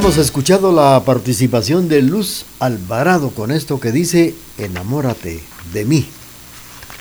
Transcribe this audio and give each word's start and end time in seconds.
Hemos 0.00 0.16
escuchado 0.16 0.72
la 0.72 1.04
participación 1.04 1.90
de 1.90 2.00
Luz 2.00 2.46
Alvarado 2.58 3.32
con 3.32 3.50
esto 3.50 3.80
que 3.80 3.92
dice 3.92 4.34
Enamórate 4.56 5.40
de 5.74 5.84
mí. 5.84 6.06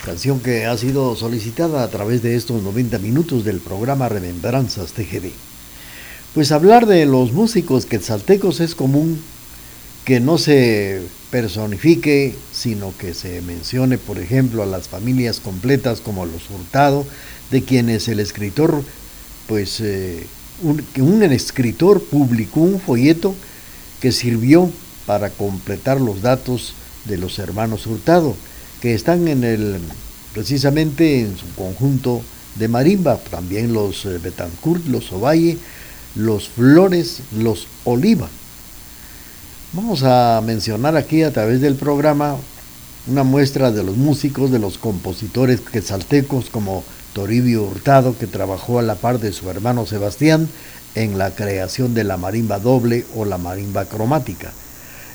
Canción 0.04 0.42
que 0.42 0.66
ha 0.66 0.78
sido 0.78 1.16
solicitada 1.16 1.82
a 1.84 1.90
través 1.90 2.22
de 2.22 2.36
estos 2.36 2.62
90 2.62 3.00
minutos 3.00 3.46
del 3.46 3.62
programa 3.62 4.09
Remembranzas 4.09 4.92
TGD. 4.92 5.30
Pues 6.34 6.52
hablar 6.52 6.88
de 6.88 7.06
los 7.06 7.32
músicos 7.32 7.86
quetzaltecos 7.86 8.59
es 8.59 8.76
común 8.76 9.18
que 10.04 10.20
no 10.20 10.38
se 10.38 11.02
personifique, 11.32 12.36
sino 12.52 12.94
que 12.98 13.14
se 13.14 13.42
mencione, 13.44 13.98
por 13.98 14.20
ejemplo, 14.20 14.62
a 14.62 14.66
las 14.66 14.90
familias 14.90 15.40
completas 15.40 16.02
como 16.02 16.26
los 16.26 16.50
Hurtado, 16.50 17.06
de 17.50 17.64
quienes 17.64 18.09
el 18.09 18.20
escritor 18.20 18.84
pues 19.48 19.80
eh, 19.80 20.28
un, 20.62 21.24
escritor 21.24 22.02
publicó 22.03 22.61
un 22.61 22.79
folleto 22.79 23.35
que 24.00 24.11
sirvió 24.11 24.70
para 25.06 25.29
completar 25.29 26.00
los 26.00 26.22
datos 26.22 26.73
de 27.06 27.17
los 27.17 27.40
hermanos 27.40 27.88
Hurtado, 27.88 28.35
que 28.82 28.94
están 28.94 29.28
en 29.28 29.44
el, 29.44 29.79
precisamente 30.34 31.22
en 31.22 31.38
su 31.38 31.46
conjunto 31.56 32.22
de 32.56 32.67
marimba, 32.67 33.17
también 33.17 33.73
los 33.73 34.06
eh, 34.06 34.17
Betancourt, 34.22 34.85
los 34.88 35.11
Ovalle, 35.11 35.58
los 36.16 36.50
Flores, 36.50 37.22
los 37.38 37.67
Oliva. 37.85 38.29
Vamos 39.73 40.03
a 40.03 40.41
mencionar 40.46 40.97
aquí 40.97 41.23
a 41.23 41.32
través 41.32 41.61
del 41.61 41.76
programa 41.76 42.35
una 43.08 43.23
muestra 43.23 43.72
de 43.72 43.84
los 43.84 43.97
músicos, 43.97 44.52
de 44.52 44.59
los 44.59 44.78
compositores 44.78 45.61
quetzaltecos 45.61 46.50
como 46.50 46.84
Toribio 47.20 47.64
Hurtado, 47.64 48.18
que 48.18 48.28
trabajó 48.28 48.80
a 48.80 48.82
la 48.82 48.96
par 48.96 49.20
de 49.20 49.34
su 49.34 49.50
hermano 49.50 49.86
Sebastián 49.86 50.48
en 50.96 51.18
la 51.18 51.32
creación 51.32 51.94
de 51.94 52.06
la 52.06 52.16
marimba 52.16 52.60
doble 52.60 53.06
o 53.14 53.26
la 53.26 53.38
marimba 53.38 53.84
cromática. 53.84 54.54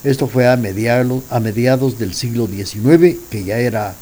Esto 0.05 0.27
fue 0.27 0.47
a 0.47 0.59
mediados, 0.59 1.99
del 1.99 2.13
siglo 2.13 2.47
XIX, 2.47 3.17
que 3.31 3.45
ya 3.45 3.57
era 3.57 3.95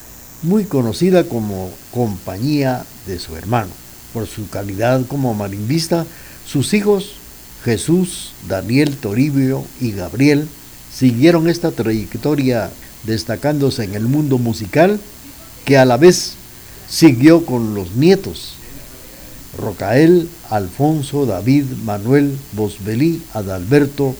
muy 0.43 0.65
conocida 0.65 1.23
como 1.29 1.71
compañía 1.93 2.85
de 3.07 3.21
su 3.21 3.37
hermano. 3.37 3.71
Por 4.13 4.27
su 4.27 4.51
calidad 4.51 5.07
como 5.07 5.33
marimbista, 5.33 6.05
sus 6.45 6.75
hijos 6.75 7.13
Jesús, 7.65 8.33
Daniel 8.49 8.97
Toribio 8.97 9.65
y 9.81 9.93
Gabriel 9.93 10.49
siguieron 10.93 11.49
esta 11.49 11.71
trayectoria 11.71 12.69
destacándose 13.05 13.85
en 13.85 13.95
el 13.95 14.09
mundo 14.09 14.39
musical 14.39 14.99
que 15.65 15.79
a 15.79 15.85
la 15.85 15.99
vez 15.99 16.35
Siguió 16.93 17.47
con 17.47 17.75
los 17.75 17.93
nietos, 17.93 18.53
Rocael, 19.59 20.29
Alfonso, 20.51 21.25
David, 21.25 21.65
Manuel, 21.85 22.37
Bosbelí, 22.53 23.23
Adalberto, 23.33 24.15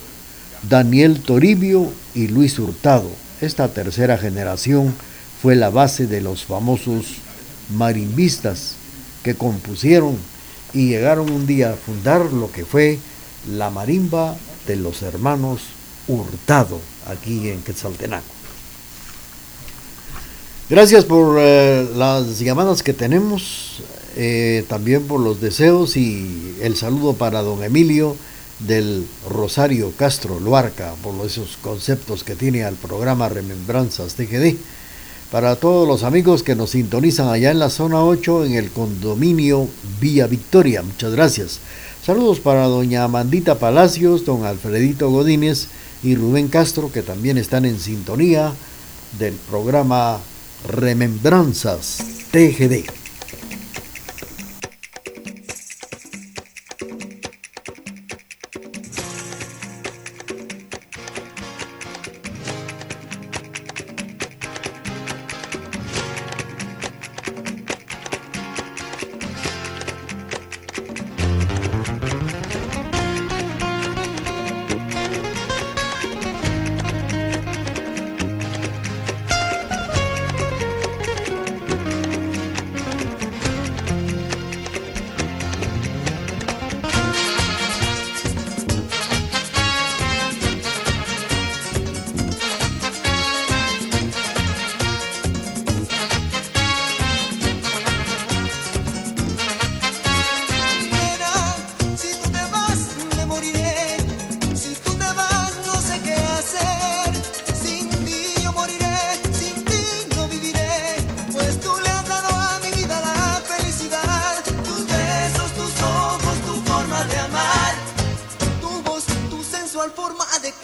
Daniel 0.71 1.21
Toribio 1.21 1.93
y 2.15 2.29
Luis 2.29 2.59
Hurtado. 2.59 3.11
Esta 3.43 3.69
tercera 3.69 4.17
generación 4.17 4.95
fue 5.43 5.55
la 5.55 5.69
base 5.69 6.07
de 6.07 6.23
los 6.23 6.45
famosos 6.45 7.17
marimbistas 7.77 8.77
que 9.23 9.35
compusieron 9.35 10.17
y 10.73 10.89
llegaron 10.89 11.31
un 11.31 11.47
día 11.47 11.73
a 11.73 11.77
fundar 11.77 12.33
lo 12.33 12.51
que 12.51 12.65
fue 12.65 12.99
la 13.51 13.69
marimba 13.69 14.35
de 14.67 14.77
los 14.77 15.03
hermanos 15.03 15.61
Hurtado, 16.09 16.81
aquí 17.07 17.51
en 17.51 17.61
Quetzaltenango. 17.61 18.42
Gracias 20.73 21.05
por 21.05 21.37
eh, 21.39 21.87
las 21.97 22.39
llamadas 22.39 22.83
que 22.83 22.95
tenemos, 22.95 23.83
eh, 24.17 24.65
también 24.69 25.03
por 25.03 25.21
los 25.21 25.39
deseos 25.39 25.99
y 25.99 26.57
el 26.63 26.77
saludo 26.77 27.13
para 27.13 27.43
don 27.43 27.63
Emilio 27.63 28.17
del 28.59 29.07
Rosario 29.29 29.93
Castro 29.99 30.41
Luarca, 30.41 30.95
por 31.03 31.15
esos 31.27 31.59
conceptos 31.59 32.25
que 32.25 32.37
tiene 32.37 32.65
al 32.65 32.77
programa 32.77 33.29
Remembranzas 33.29 34.15
TGD. 34.15 34.57
Para 35.31 35.57
todos 35.57 35.87
los 35.87 36.05
amigos 36.05 36.43
que 36.43 36.57
nos 36.57 36.71
sintonizan 36.71 37.29
allá 37.29 37.51
en 37.51 37.59
la 37.59 37.69
zona 37.69 38.03
8 38.03 38.47
en 38.47 38.55
el 38.55 38.71
condominio 38.71 39.69
Villa 40.01 40.27
Victoria, 40.27 40.81
muchas 40.81 41.13
gracias. 41.13 41.61
Saludos 42.03 42.41
para 42.41 42.65
doña 42.65 43.05
Amandita 43.05 43.59
Palacios, 43.59 44.25
don 44.25 44.47
Alfredito 44.47 45.11
Godínez 45.11 45.67
y 46.03 46.15
Rubén 46.15 46.49
Castro 46.49 46.91
que 46.91 47.03
también 47.03 47.37
están 47.37 47.67
en 47.67 47.79
sintonía 47.79 48.55
del 49.19 49.35
programa 49.35 50.19
Remembranzas 50.69 51.99
TGD. 52.31 53.02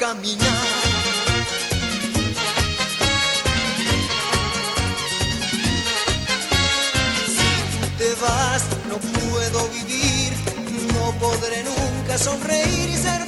caminar. 0.08 0.66
Si 7.36 7.50
te 7.98 8.14
vas, 8.22 8.62
no 8.88 8.96
puedo 8.96 9.68
vivir, 9.68 10.32
no 10.94 11.12
podré 11.18 11.62
nunca 11.62 12.16
sonreír 12.16 12.88
y 12.88 12.96
ser 12.96 13.27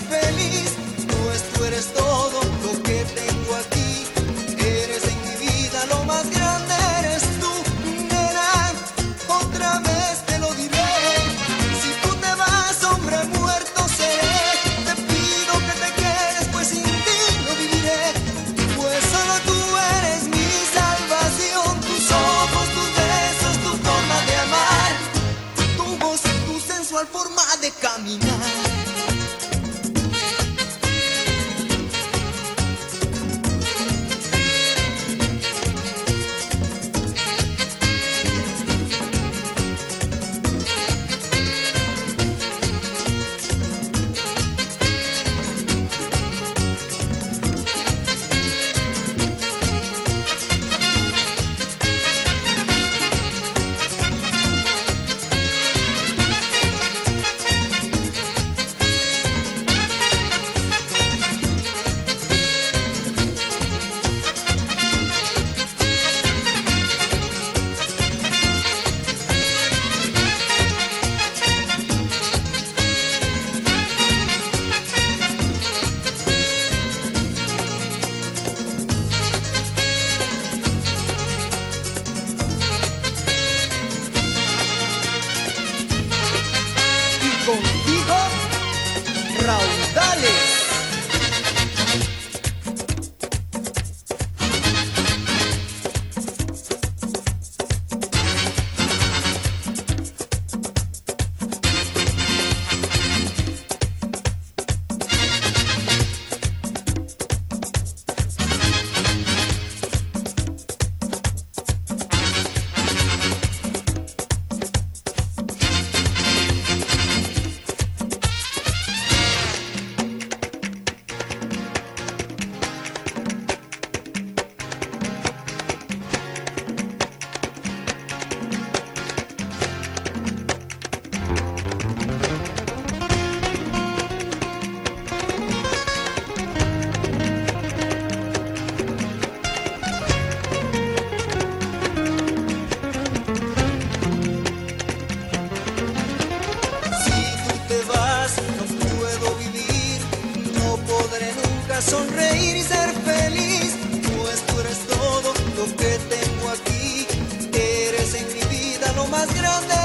más 159.20 159.34
grande. 159.34 159.79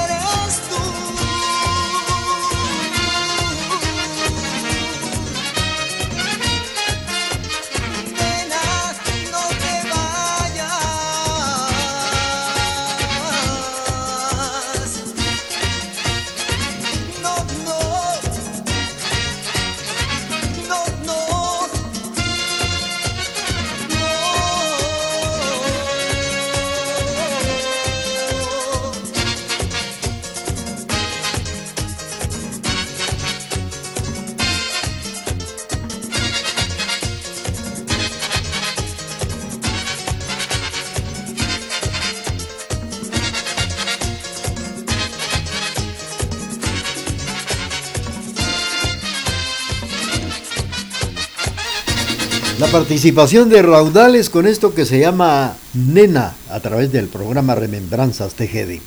Participación 52.76 53.48
de 53.48 53.62
Raudales 53.62 54.28
con 54.28 54.46
esto 54.46 54.74
que 54.74 54.84
se 54.84 55.00
llama 55.00 55.56
Nena 55.72 56.34
a 56.50 56.60
través 56.60 56.92
del 56.92 57.06
programa 57.06 57.54
Remembranzas 57.54 58.34
TGD. 58.34 58.80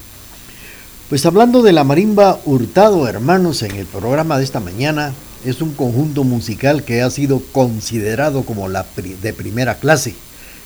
Pues 1.09 1.25
hablando 1.25 1.63
de 1.63 1.73
la 1.73 1.83
marimba 1.83 2.39
Hurtado 2.45 3.07
Hermanos 3.07 3.63
en 3.63 3.71
el 3.71 3.87
programa 3.87 4.37
de 4.37 4.43
esta 4.43 4.59
mañana, 4.59 5.15
es 5.43 5.63
un 5.63 5.73
conjunto 5.73 6.23
musical 6.23 6.83
que 6.83 7.01
ha 7.01 7.09
sido 7.09 7.41
considerado 7.51 8.43
como 8.43 8.69
la 8.69 8.85
de 9.23 9.33
primera 9.33 9.79
clase, 9.79 10.13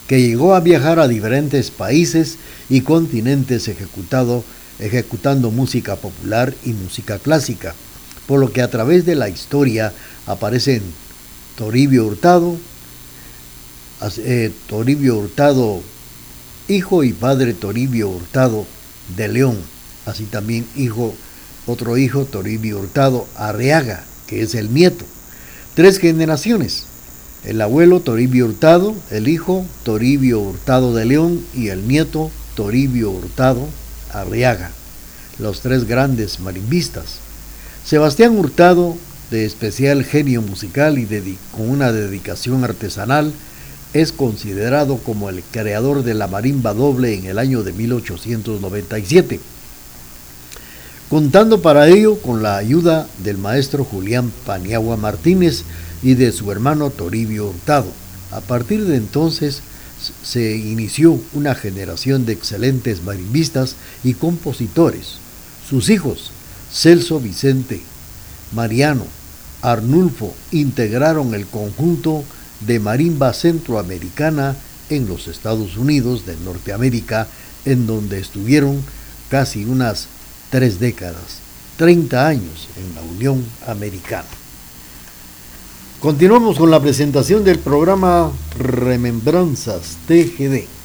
que 0.05 0.21
llegó 0.21 0.53
a 0.53 0.59
viajar 0.59 0.99
a 0.99 1.07
diferentes 1.07 1.71
países 1.71 2.37
y 2.69 2.81
continentes 2.81 3.69
ejecutado, 3.69 4.43
ejecutando 4.79 5.49
música 5.49 5.95
popular 5.95 6.53
y 6.65 6.73
música 6.73 7.19
clásica, 7.19 7.73
por 8.27 8.41
lo 8.41 8.51
que 8.51 8.61
a 8.61 8.69
través 8.69 9.05
de 9.05 9.15
la 9.15 9.29
historia 9.29 9.93
aparecen 10.27 10.81
Toribio 11.55 12.05
Hurtado, 12.05 12.57
eh, 14.17 14.51
Toribio 14.67 15.17
Hurtado, 15.17 15.81
hijo 16.67 17.03
y 17.03 17.13
padre 17.13 17.53
Toribio 17.53 18.09
Hurtado 18.09 18.65
de 19.15 19.27
León, 19.27 19.57
así 20.05 20.25
también 20.25 20.65
hijo, 20.75 21.13
otro 21.65 21.97
hijo 21.97 22.25
Toribio 22.25 22.79
Hurtado 22.79 23.27
Arriaga, 23.35 24.03
que 24.27 24.41
es 24.41 24.55
el 24.55 24.73
nieto. 24.73 25.05
Tres 25.75 25.99
generaciones, 25.99 26.85
el 27.45 27.61
abuelo 27.61 28.01
Toribio 28.01 28.45
Hurtado, 28.45 28.93
el 29.09 29.27
hijo 29.27 29.65
Toribio 29.83 30.39
Hurtado 30.39 30.93
de 30.93 31.05
León 31.05 31.43
y 31.53 31.69
el 31.69 31.87
nieto 31.87 32.29
Toribio 32.55 33.09
Hurtado 33.09 33.67
Arriaga, 34.11 34.71
los 35.39 35.61
tres 35.61 35.85
grandes 35.85 36.39
marimbistas. 36.39 37.19
Sebastián 37.85 38.37
Hurtado, 38.37 38.97
de 39.31 39.45
especial 39.45 40.03
genio 40.03 40.41
musical 40.41 40.99
y 40.99 41.07
con 41.51 41.69
una 41.69 41.91
dedicación 41.91 42.63
artesanal, 42.63 43.33
es 43.93 44.11
considerado 44.11 44.97
como 44.97 45.29
el 45.29 45.43
creador 45.43 46.03
de 46.03 46.15
la 46.15 46.27
marimba 46.27 46.73
doble 46.73 47.13
en 47.13 47.25
el 47.25 47.37
año 47.37 47.63
de 47.63 47.73
1897, 47.73 49.39
contando 51.09 51.61
para 51.61 51.87
ello 51.87 52.19
con 52.19 52.41
la 52.41 52.57
ayuda 52.57 53.07
del 53.23 53.37
maestro 53.37 53.83
Julián 53.83 54.31
Paniagua 54.45 54.97
Martínez 54.97 55.63
y 56.01 56.15
de 56.15 56.31
su 56.31 56.51
hermano 56.51 56.89
Toribio 56.89 57.49
Hurtado. 57.49 57.91
A 58.31 58.41
partir 58.41 58.85
de 58.85 58.97
entonces 58.97 59.61
se 60.23 60.57
inició 60.57 61.19
una 61.33 61.53
generación 61.53 62.25
de 62.25 62.33
excelentes 62.33 63.03
marimbistas 63.03 63.75
y 64.03 64.15
compositores. 64.15 65.17
Sus 65.69 65.89
hijos, 65.89 66.31
Celso 66.71 67.19
Vicente, 67.19 67.81
Mariano, 68.53 69.05
Arnulfo, 69.61 70.33
integraron 70.51 71.35
el 71.35 71.45
conjunto 71.45 72.23
de 72.65 72.79
marimba 72.79 73.33
centroamericana 73.33 74.55
en 74.89 75.07
los 75.07 75.27
Estados 75.27 75.77
Unidos 75.77 76.25
de 76.25 76.35
Norteamérica, 76.37 77.27
en 77.65 77.87
donde 77.87 78.19
estuvieron 78.19 78.81
casi 79.29 79.65
unas 79.65 80.07
tres 80.49 80.79
décadas, 80.79 81.39
30 81.77 82.27
años 82.27 82.67
en 82.77 82.95
la 82.95 83.01
Unión 83.01 83.45
Americana. 83.67 84.27
Continuamos 85.99 86.57
con 86.57 86.69
la 86.69 86.81
presentación 86.81 87.43
del 87.43 87.59
programa 87.59 88.31
Remembranzas 88.59 89.97
TGD. 90.07 90.82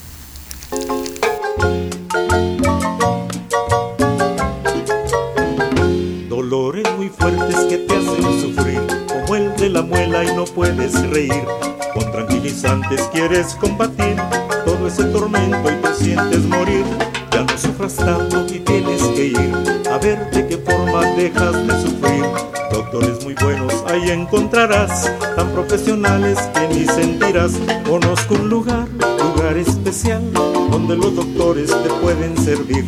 La 9.68 9.82
muela 9.82 10.24
y 10.24 10.34
no 10.34 10.44
puedes 10.44 10.94
reír 11.10 11.44
con 11.92 12.10
tranquilizantes 12.12 13.02
quieres 13.12 13.54
combatir 13.56 14.16
todo 14.64 14.86
ese 14.86 15.04
tormento 15.04 15.70
y 15.70 15.74
te 15.76 15.94
sientes 15.94 16.44
morir. 16.44 16.84
Ya 17.32 17.42
no 17.42 17.58
sufras 17.58 17.96
tanto 17.96 18.46
y 18.52 18.60
tienes 18.60 19.02
que 19.02 19.26
ir 19.26 19.52
a 19.90 19.98
ver 19.98 20.30
de 20.30 20.46
qué 20.46 20.58
forma 20.58 21.02
dejas 21.16 21.66
de 21.66 21.82
sufrir. 21.82 22.24
Doctores 22.72 23.24
muy 23.24 23.34
buenos 23.34 23.72
ahí 23.86 24.10
encontrarás, 24.10 25.12
tan 25.36 25.48
profesionales 25.50 26.38
que 26.54 26.68
ni 26.68 26.84
sentirás. 26.86 27.52
Conozco 27.88 28.34
un 28.34 28.48
lugar, 28.48 28.88
lugar 29.34 29.56
especial, 29.56 30.22
donde 30.70 30.96
los 30.96 31.14
doctores 31.16 31.68
te 31.68 31.88
pueden 32.00 32.36
servir. 32.38 32.84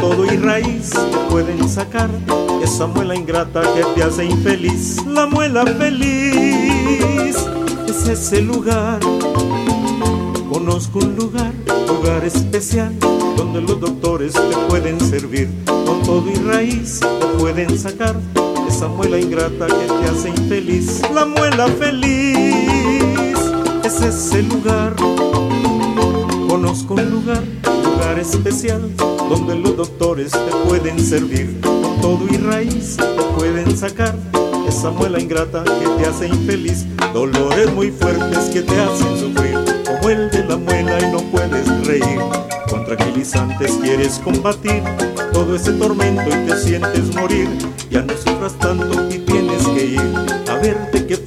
Todo 0.00 0.24
y 0.24 0.36
raíz 0.36 0.92
pueden 1.30 1.68
sacar 1.68 2.10
esa 2.62 2.86
muela 2.86 3.14
ingrata 3.14 3.62
que 3.74 3.84
te 3.94 4.02
hace 4.02 4.24
infeliz. 4.24 5.04
La 5.06 5.26
muela 5.26 5.64
feliz 5.66 7.36
es 7.88 8.08
ese 8.08 8.40
lugar. 8.42 9.00
Conozco 10.50 10.98
un 11.00 11.16
lugar, 11.16 11.52
lugar 11.86 12.24
especial, 12.24 12.94
donde 13.36 13.60
los 13.60 13.80
doctores 13.80 14.32
te 14.32 14.56
pueden 14.68 15.00
servir. 15.00 15.48
Con 15.66 16.02
todo 16.02 16.30
y 16.30 16.34
raíz 16.36 17.00
te 17.00 17.26
pueden 17.38 17.78
sacar 17.78 18.14
esa 18.68 18.88
muela 18.88 19.18
ingrata 19.18 19.66
que 19.66 19.86
te 19.86 20.08
hace 20.08 20.28
infeliz. 20.30 21.02
La 21.12 21.24
muela 21.24 21.66
feliz 21.68 23.36
es 23.84 24.00
ese 24.00 24.42
lugar. 24.42 24.94
Conozco 26.48 26.94
un 26.94 27.10
lugar, 27.10 27.42
lugar 28.04 28.18
especial, 28.18 28.94
donde 29.30 29.56
los 29.56 29.76
doctores 29.78 30.32
te 30.32 30.68
pueden 30.68 31.00
servir. 31.00 31.58
Con 31.62 32.00
todo 32.02 32.26
y 32.30 32.36
raíz 32.36 32.96
te 32.98 33.22
pueden 33.38 33.76
sacar 33.76 34.14
esa 34.68 34.90
muela 34.90 35.18
ingrata 35.18 35.64
que 35.64 35.88
te 35.96 36.06
hace 36.06 36.28
infeliz, 36.28 36.84
dolores 37.14 37.72
muy 37.72 37.90
fuertes 37.90 38.50
que 38.52 38.60
te 38.60 38.78
hacen 38.78 39.18
sufrir, 39.18 39.58
como 39.86 40.10
el 40.10 40.30
de 40.30 40.44
la 40.44 40.56
muela 40.58 40.98
y 41.00 41.12
no 41.12 41.22
puedes 41.30 41.86
reír. 41.86 42.20
Con 42.68 42.84
tranquilizantes 42.84 43.72
quieres 43.80 44.20
combatir 44.22 44.82
todo 45.32 45.56
ese 45.56 45.72
tormento 45.72 46.28
y 46.28 46.46
te 46.46 46.56
sientes 46.58 47.14
morir. 47.16 47.48
Ya 47.90 48.02
no 48.02 48.12
sufras 48.18 48.58
tanto 48.58 49.08
y 49.08 49.18
tienes 49.20 49.66
que 49.68 49.84
ir 49.86 50.14
a 50.50 50.54
ver 50.56 50.90
de 50.92 51.06
qué 51.06 51.16
forma 51.16 51.23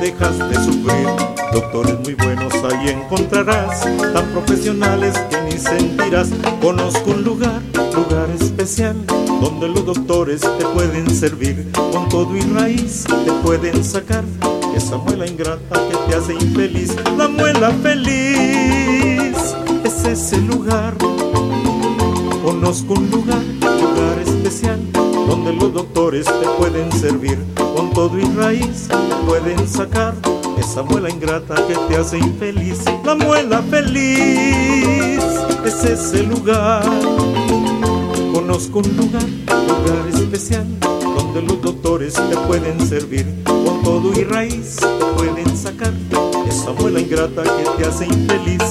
dejas 0.00 0.38
de 0.38 0.54
sufrir. 0.56 1.08
Doctores 1.52 1.98
muy 2.00 2.14
buenos 2.14 2.52
ahí 2.64 2.90
encontrarás, 2.90 3.82
tan 4.12 4.26
profesionales 4.32 5.14
que 5.30 5.40
ni 5.42 5.58
sentirás. 5.58 6.28
Conozco 6.60 7.10
un 7.10 7.22
lugar, 7.24 7.62
lugar 7.94 8.28
especial 8.40 8.96
donde 9.40 9.68
los 9.68 9.86
doctores 9.86 10.40
te 10.40 10.64
pueden 10.74 11.08
servir, 11.14 11.70
con 11.92 12.08
todo 12.08 12.36
y 12.36 12.40
raíz 12.40 13.04
te 13.04 13.32
pueden 13.44 13.84
sacar 13.84 14.24
esa 14.74 14.96
muela 14.96 15.26
ingrata 15.26 15.80
que 15.88 15.96
te 16.08 16.16
hace 16.16 16.34
infeliz. 16.34 16.96
La 17.16 17.28
muela 17.28 17.70
feliz 17.82 19.36
es 19.84 20.04
ese 20.04 20.38
lugar. 20.38 20.94
Conozco 22.42 22.94
un 22.94 23.10
lugar, 23.10 23.42
lugar 23.60 24.18
especial, 24.24 24.80
donde 24.92 25.52
los 25.52 25.72
doctores 25.72 26.26
te 26.26 26.48
pueden 26.58 26.90
servir, 26.92 27.38
todo 27.98 28.16
y 28.16 28.22
raíz 28.36 28.86
pueden 29.26 29.66
sacar 29.66 30.14
esa 30.56 30.84
muela 30.84 31.10
ingrata 31.10 31.56
que 31.66 31.74
te 31.88 31.96
hace 31.96 32.18
infeliz. 32.18 32.84
La 33.04 33.16
muela 33.16 33.60
feliz 33.62 35.20
es 35.64 35.84
ese 35.84 36.22
lugar 36.22 36.84
Conozco 38.32 38.78
un 38.78 38.96
lugar, 38.96 39.28
lugar 39.66 40.08
especial, 40.14 40.64
donde 40.78 41.42
los 41.42 41.60
doctores 41.60 42.14
te 42.14 42.36
pueden 42.46 42.80
servir. 42.86 43.26
Con 43.44 43.82
todo 43.82 44.12
y 44.16 44.22
raíz 44.22 44.76
pueden 45.16 45.56
sacar 45.56 45.92
esa 46.46 46.70
muela 46.74 47.00
ingrata 47.00 47.42
que 47.42 47.82
te 47.82 47.88
hace 47.88 48.06
infeliz. 48.06 48.62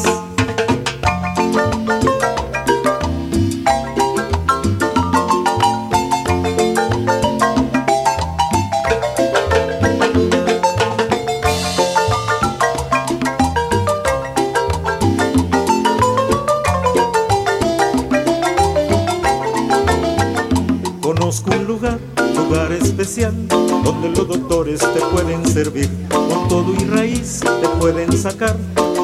Con 25.58 26.48
todo 26.48 26.72
y 26.72 26.86
raíz 26.86 27.40
te 27.40 27.68
pueden 27.80 28.16
sacar 28.16 28.56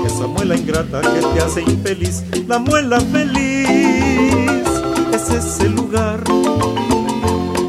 esa 0.06 0.28
muela 0.28 0.56
ingrata 0.56 1.02
que 1.02 1.20
te 1.34 1.44
hace 1.44 1.62
infeliz. 1.64 2.24
La 2.48 2.60
muela 2.60 3.00
feliz 3.00 3.68
es 5.16 5.30
ese 5.32 5.68
lugar. 5.70 6.24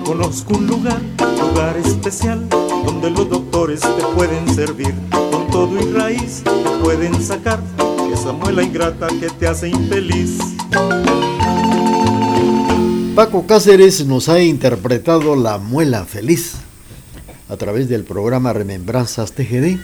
Conozco 0.04 0.58
un 0.58 0.66
lugar, 0.66 1.00
lugar 1.40 1.78
especial, 1.78 2.46
donde 2.84 3.08
los 3.08 3.30
doctores 3.30 3.80
te 3.80 4.04
pueden 4.14 4.54
servir. 4.54 4.94
Con 5.30 5.46
todo 5.50 5.80
y 5.80 5.90
raíz 5.90 6.42
te 6.44 6.70
pueden 6.82 7.22
sacar 7.22 7.60
esa 8.12 8.32
muela 8.32 8.62
ingrata 8.62 9.06
que 9.18 9.30
te 9.30 9.48
hace 9.48 9.70
infeliz. 9.70 10.36
Paco 13.16 13.46
Cáceres 13.46 14.06
nos 14.06 14.28
ha 14.28 14.42
interpretado 14.42 15.36
La 15.36 15.56
Muela 15.56 16.04
Feliz 16.04 16.56
a 17.54 17.56
través 17.56 17.88
del 17.88 18.02
programa 18.02 18.52
Remembranzas 18.52 19.32
TGD 19.32 19.78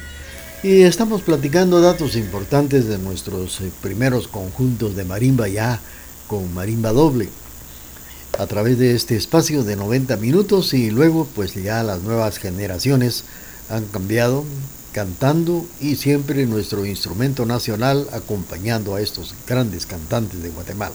Y 0.64 0.82
estamos 0.82 1.22
platicando 1.22 1.80
datos 1.80 2.16
importantes 2.16 2.88
de 2.88 2.98
nuestros 2.98 3.60
eh, 3.60 3.70
primeros 3.80 4.26
conjuntos 4.26 4.96
de 4.96 5.04
marimba 5.04 5.46
ya 5.46 5.80
con 6.26 6.52
marimba 6.52 6.92
doble 6.92 7.28
a 8.38 8.46
través 8.46 8.78
de 8.78 8.94
este 8.94 9.16
espacio 9.16 9.62
de 9.62 9.76
90 9.76 10.16
minutos 10.16 10.74
y 10.74 10.90
luego 10.90 11.28
pues 11.34 11.54
ya 11.54 11.82
las 11.82 12.02
nuevas 12.02 12.38
generaciones 12.38 13.24
han 13.68 13.84
cambiado 13.86 14.44
cantando 14.92 15.64
y 15.80 15.94
siempre 15.94 16.46
nuestro 16.46 16.84
instrumento 16.84 17.46
nacional 17.46 18.08
acompañando 18.12 18.96
a 18.96 19.00
estos 19.00 19.34
grandes 19.46 19.86
cantantes 19.86 20.42
de 20.42 20.48
Guatemala. 20.50 20.94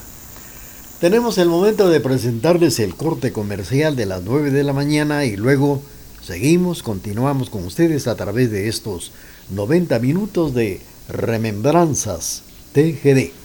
Tenemos 1.00 1.38
el 1.38 1.48
momento 1.48 1.90
de 1.90 2.02
presentarles 2.02 2.80
el 2.80 2.96
corte 2.96 3.32
comercial 3.32 3.96
de 3.96 4.06
las 4.06 4.24
9 4.24 4.52
de 4.52 4.64
la 4.64 4.74
mañana 4.74 5.26
y 5.26 5.38
luego 5.38 5.82
seguimos, 6.26 6.82
continuamos 6.82 7.52
con 7.52 7.66
ustedes 7.66 8.08
a 8.08 8.16
través 8.16 8.50
de 8.50 8.68
estos 8.68 9.12
90 9.52 10.00
minutos 10.00 10.56
de 10.56 10.82
Remembranzas 11.08 12.42
TGD. 12.74 13.45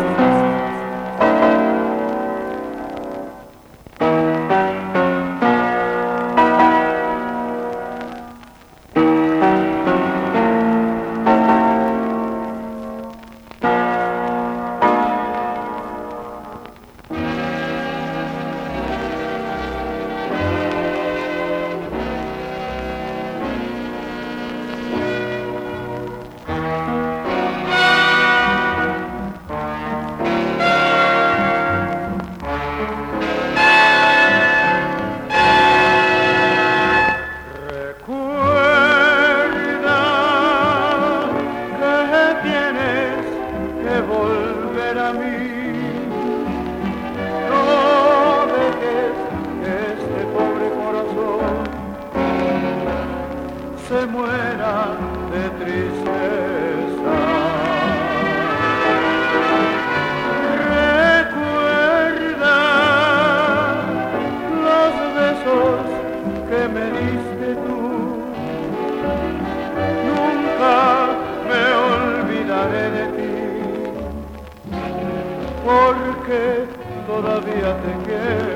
todavía 77.21 77.77
te 77.81 78.05
queda. 78.05 78.50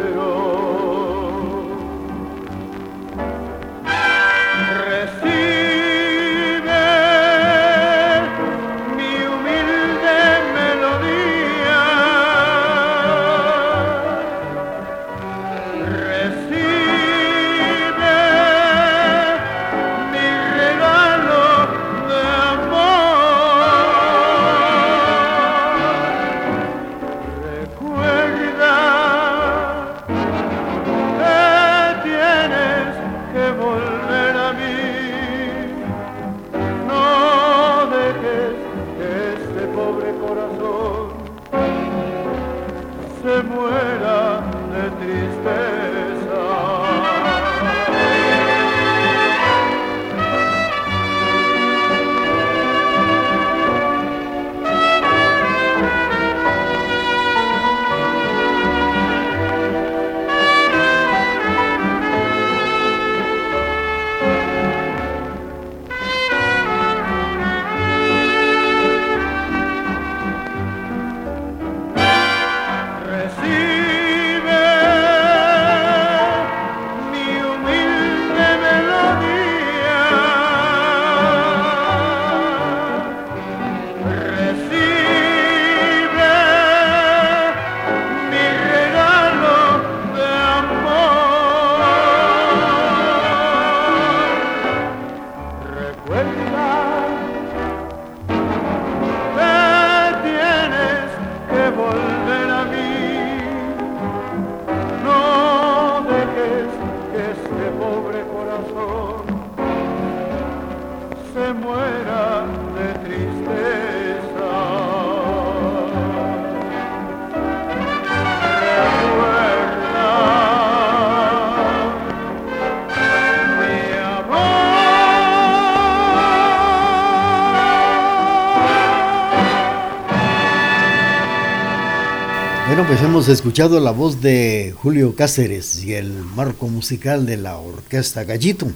Hemos 133.26 133.40
escuchado 133.40 133.80
la 133.80 133.90
voz 133.90 134.22
de 134.22 134.76
Julio 134.78 135.16
Cáceres 135.16 135.84
y 135.84 135.94
el 135.94 136.12
marco 136.12 136.68
musical 136.68 137.26
de 137.26 137.38
la 137.38 137.58
Orquesta 137.58 138.24
Gallito. 138.24 138.68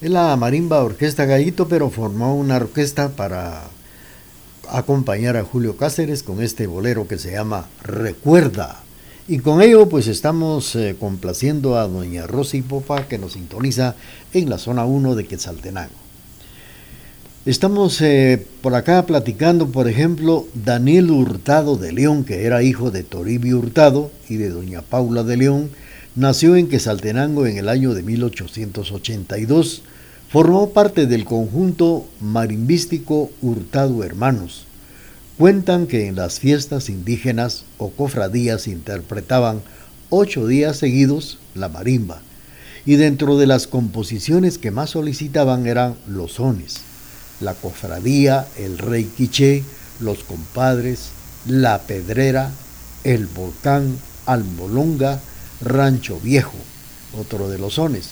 Es 0.00 0.08
la 0.08 0.36
marimba 0.36 0.84
Orquesta 0.84 1.24
Gallito, 1.24 1.66
pero 1.66 1.90
formó 1.90 2.36
una 2.36 2.58
orquesta 2.58 3.08
para 3.08 3.64
acompañar 4.70 5.36
a 5.36 5.42
Julio 5.42 5.76
Cáceres 5.76 6.22
con 6.22 6.40
este 6.40 6.68
bolero 6.68 7.08
que 7.08 7.18
se 7.18 7.32
llama 7.32 7.66
Recuerda. 7.82 8.82
Y 9.26 9.40
con 9.40 9.62
ello 9.62 9.88
pues 9.88 10.06
estamos 10.06 10.76
eh, 10.76 10.94
complaciendo 11.00 11.76
a 11.76 11.88
doña 11.88 12.28
Rosy 12.28 12.62
Popa 12.62 13.08
que 13.08 13.18
nos 13.18 13.32
sintoniza 13.32 13.96
en 14.32 14.48
la 14.48 14.58
zona 14.58 14.84
1 14.84 15.16
de 15.16 15.26
Quetzaltenango. 15.26 16.09
Estamos 17.50 18.00
eh, 18.00 18.46
por 18.62 18.76
acá 18.76 19.04
platicando, 19.06 19.72
por 19.72 19.88
ejemplo, 19.88 20.46
Daniel 20.54 21.10
Hurtado 21.10 21.76
de 21.76 21.90
León, 21.90 22.22
que 22.22 22.44
era 22.44 22.62
hijo 22.62 22.92
de 22.92 23.02
Toribio 23.02 23.58
Hurtado 23.58 24.12
y 24.28 24.36
de 24.36 24.50
doña 24.50 24.82
Paula 24.82 25.24
de 25.24 25.36
León, 25.36 25.68
nació 26.14 26.54
en 26.54 26.68
Quetzaltenango 26.68 27.46
en 27.46 27.58
el 27.58 27.68
año 27.68 27.92
de 27.92 28.04
1882. 28.04 29.82
Formó 30.28 30.70
parte 30.70 31.06
del 31.06 31.24
conjunto 31.24 32.06
marimbístico 32.20 33.32
Hurtado 33.42 34.04
Hermanos 34.04 34.66
Cuentan 35.36 35.88
que 35.88 36.06
en 36.06 36.14
las 36.14 36.38
fiestas 36.38 36.88
indígenas 36.88 37.64
o 37.78 37.90
cofradías 37.90 38.68
interpretaban 38.68 39.60
ocho 40.08 40.46
días 40.46 40.76
seguidos 40.76 41.40
la 41.56 41.68
marimba, 41.68 42.20
y 42.86 42.94
dentro 42.94 43.36
de 43.38 43.48
las 43.48 43.66
composiciones 43.66 44.56
que 44.56 44.70
más 44.70 44.90
solicitaban 44.90 45.66
eran 45.66 45.96
los 46.06 46.34
sones, 46.34 46.82
la 47.40 47.54
cofradía, 47.54 48.46
el 48.56 48.78
rey 48.78 49.04
quiché, 49.04 49.64
los 50.00 50.24
compadres, 50.24 51.10
la 51.46 51.82
pedrera, 51.82 52.50
el 53.04 53.26
volcán, 53.26 53.98
almolonga, 54.26 55.20
rancho 55.60 56.20
viejo, 56.20 56.56
otro 57.18 57.48
de 57.48 57.58
los 57.58 57.74
sones. 57.74 58.10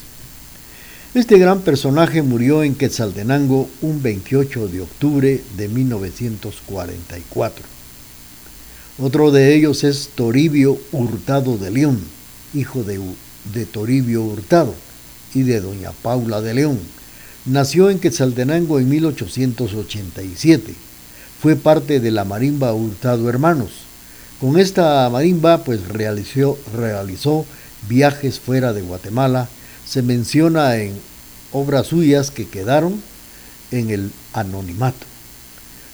Este 1.14 1.38
gran 1.38 1.62
personaje 1.62 2.20
murió 2.22 2.62
en 2.62 2.74
Quetzaltenango 2.74 3.68
un 3.80 4.02
28 4.02 4.68
de 4.68 4.82
octubre 4.82 5.42
de 5.56 5.68
1944. 5.68 7.64
Otro 8.98 9.30
de 9.30 9.54
ellos 9.54 9.84
es 9.84 10.10
Toribio 10.14 10.78
Hurtado 10.92 11.56
de 11.56 11.70
León, 11.70 12.00
hijo 12.52 12.82
de, 12.82 13.00
de 13.54 13.64
Toribio 13.64 14.22
Hurtado 14.22 14.74
y 15.34 15.42
de 15.42 15.60
doña 15.60 15.92
Paula 15.92 16.40
de 16.40 16.54
León. 16.54 16.78
Nació 17.48 17.88
en 17.88 17.98
Quetzaltenango 17.98 18.78
en 18.78 18.90
1887. 18.90 20.74
Fue 21.40 21.56
parte 21.56 21.98
de 21.98 22.10
la 22.10 22.26
marimba 22.26 22.74
Hurtado 22.74 23.30
Hermanos. 23.30 23.70
Con 24.38 24.58
esta 24.58 25.08
marimba 25.08 25.64
pues 25.64 25.88
realizó, 25.88 26.58
realizó 26.76 27.46
viajes 27.88 28.38
fuera 28.38 28.74
de 28.74 28.82
Guatemala, 28.82 29.48
se 29.86 30.02
menciona 30.02 30.76
en 30.76 30.92
obras 31.50 31.86
suyas 31.86 32.30
que 32.30 32.46
quedaron 32.46 33.00
en 33.70 33.88
el 33.88 34.10
anonimato. 34.34 35.06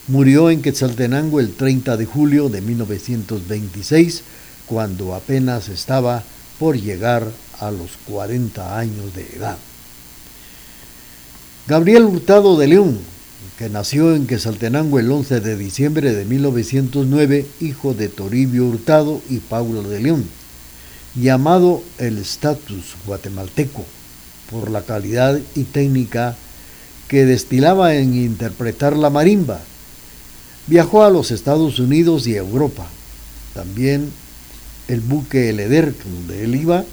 Murió 0.09 0.51
en 0.51 0.61
Quetzaltenango 0.61 1.39
el 1.39 1.55
30 1.55 1.97
de 1.97 2.05
julio 2.05 2.49
de 2.49 2.63
1926, 2.63 4.25
cuando 4.67 5.15
apenas 5.15 5.69
estaba 5.69 6.25
por 6.59 6.77
llegar 6.77 7.31
a 7.61 7.71
los 7.71 7.93
40 8.09 8.77
años 8.77 9.15
de 9.15 9.23
edad. 9.37 9.57
Gabriel 11.67 12.05
Hurtado 12.05 12.59
de 12.59 12.69
León, 12.69 12.99
que 13.59 13.71
nació 13.71 14.15
en 14.15 14.27
Quetzaltenango 14.27 14.99
el 14.99 15.11
11 15.11 15.41
de 15.41 15.57
diciembre 15.57 16.13
de 16.13 16.25
1909, 16.25 17.47
hijo 17.61 17.95
de 17.95 18.09
Toribio 18.09 18.67
Hurtado 18.67 19.23
y 19.31 19.39
Paulo 19.39 19.83
de 19.83 20.01
León 20.01 20.25
llamado 21.15 21.83
el 21.99 22.19
estatus 22.19 22.97
guatemalteco 23.07 23.85
por 24.51 24.71
la 24.71 24.83
calidad 24.83 25.41
y 25.55 25.65
técnica 25.65 26.37
que 27.09 27.25
destilaba 27.25 27.95
en 27.95 28.15
interpretar 28.15 28.97
la 28.97 29.11
marimba. 29.11 29.61
Viajó 30.67 31.05
a 31.05 31.11
los 31.11 31.31
Estados 31.31 31.79
Unidos 31.79 32.27
y 32.27 32.35
Europa. 32.35 32.87
También 33.53 34.11
el 34.89 35.01
buque 35.01 35.51
El 35.51 35.61
Eder, 35.61 35.95
donde 36.05 36.45
él 36.45 36.57
iba, 36.57 36.85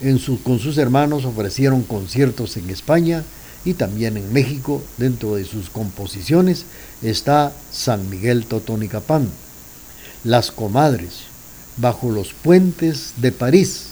en 0.00 0.18
con 0.38 0.58
sus 0.58 0.78
hermanos 0.78 1.24
ofrecieron 1.24 1.82
conciertos 1.82 2.56
en 2.56 2.70
España 2.70 3.24
y 3.68 3.74
también 3.74 4.16
en 4.16 4.32
México. 4.32 4.82
Dentro 4.96 5.34
de 5.34 5.44
sus 5.44 5.68
composiciones 5.68 6.64
está 7.02 7.52
San 7.70 8.08
Miguel 8.08 8.46
Totonicapán, 8.46 9.28
Las 10.24 10.50
Comadres, 10.50 11.24
bajo 11.76 12.10
los 12.10 12.32
puentes 12.32 13.12
de 13.18 13.30
París. 13.30 13.88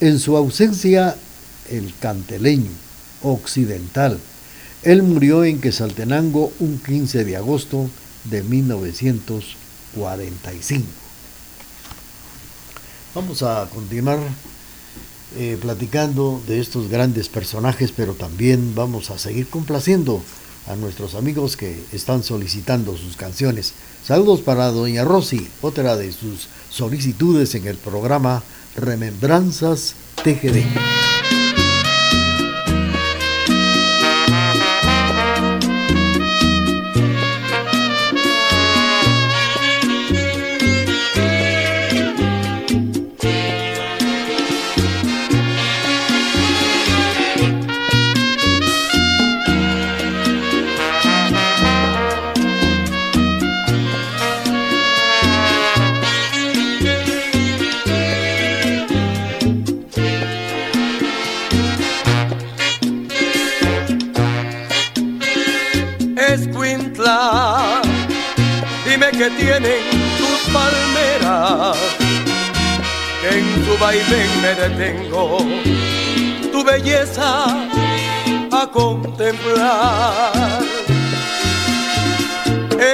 En 0.00 0.20
su 0.20 0.36
ausencia, 0.36 1.16
el 1.68 1.92
canteleño 1.98 2.70
occidental. 3.22 4.20
Él 4.84 5.02
murió 5.02 5.42
en 5.42 5.60
Quesaltenango 5.60 6.52
un 6.60 6.78
15 6.78 7.24
de 7.24 7.36
agosto 7.36 7.90
de 8.30 8.44
1945. 8.44 10.86
Vamos 13.16 13.42
a 13.42 13.68
continuar 13.72 14.20
eh, 15.36 15.58
platicando 15.60 16.40
de 16.46 16.60
estos 16.60 16.88
grandes 16.88 17.28
personajes, 17.28 17.92
pero 17.92 18.14
también 18.14 18.74
vamos 18.74 19.10
a 19.10 19.18
seguir 19.18 19.48
complaciendo 19.48 20.22
a 20.66 20.76
nuestros 20.76 21.14
amigos 21.14 21.56
que 21.56 21.76
están 21.92 22.22
solicitando 22.22 22.96
sus 22.96 23.16
canciones. 23.16 23.72
Saludos 24.04 24.40
para 24.40 24.70
Doña 24.70 25.04
Rosy, 25.04 25.48
otra 25.60 25.96
de 25.96 26.12
sus 26.12 26.48
solicitudes 26.70 27.54
en 27.54 27.66
el 27.66 27.76
programa 27.76 28.42
Remembranzas 28.76 29.94
TGD. 30.22 31.11
Que 69.22 69.30
tienen 69.30 69.82
tus 70.18 70.52
palmeras, 70.52 71.76
en 73.30 73.64
tu 73.64 73.78
baile 73.78 74.26
me 74.42 74.52
detengo, 74.62 75.38
tu 76.50 76.64
belleza 76.64 77.44
a 78.50 78.66
contemplar. 78.66 80.32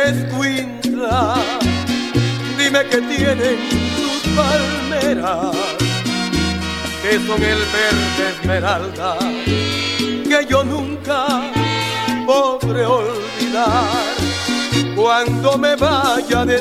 Escuintla, 0.05 1.37
dime 2.59 2.81
que 2.91 3.01
tienen 3.01 3.59
tus 3.97 4.21
palmeras, 4.37 5.57
que 7.03 7.13
son 7.27 7.43
el 7.43 7.63
verde 7.77 8.25
esmeralda, 8.35 9.17
que 9.97 10.47
yo 10.47 10.63
nunca 10.63 11.41
podré 12.27 12.85
olvidar 12.85 14.18
cuando 14.99 15.57
me 15.57 15.77
vaya 15.77 16.45
de 16.45 16.59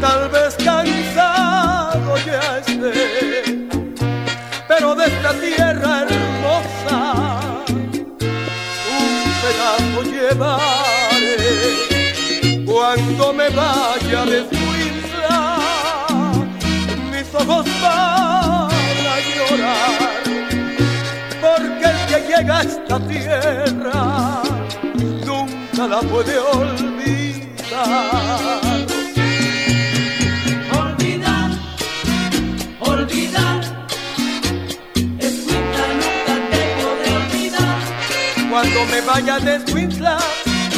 tal 0.00 0.30
vez 0.30 0.56
cansado 0.64 2.16
ya 2.24 2.58
esté, 2.58 3.68
pero 4.66 4.94
de 4.94 5.04
esta 5.04 5.32
tierra 5.34 6.06
hermosa 6.08 7.00
un 8.96 9.24
pedazo 9.42 10.00
llevaré. 10.10 11.44
Cuando 12.64 13.32
me 13.34 13.48
vaya 13.50 14.24
de 14.24 14.40
mis 17.12 17.34
ojos 17.34 17.66
van 17.82 18.70
a 19.12 19.16
llorar, 19.34 20.22
porque 21.42 21.84
el 21.92 21.98
que 22.08 22.18
llega 22.28 22.54
a 22.58 22.62
esta 22.62 22.98
tierra 23.00 23.73
la 25.88 26.00
puede 26.00 26.38
olvidar. 26.38 26.94
Olvidar, 30.80 31.50
olvidar, 32.80 33.60
Escuintla 35.18 35.86
nunca 36.00 36.34
te 36.50 36.62
podré 36.78 37.10
olvidar. 37.22 37.78
Cuando 38.50 38.84
me 38.86 39.00
vaya 39.02 39.38
de 39.40 39.56
Escuintla, 39.56 40.18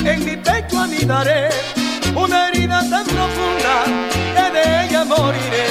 en 0.05 0.25
mi 0.25 0.37
pecho 0.37 0.81
anidaré 0.81 1.51
una 2.15 2.49
herida 2.49 2.81
tan 2.91 3.05
profunda 3.05 3.85
que 4.35 4.51
de 4.53 4.87
ella 4.87 5.05
moriré, 5.05 5.67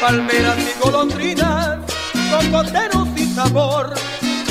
palmeras 0.00 0.58
y 0.58 0.80
golondrinas, 0.80 1.78
cocoteros 2.30 3.08
y 3.16 3.26
sabor, 3.34 3.94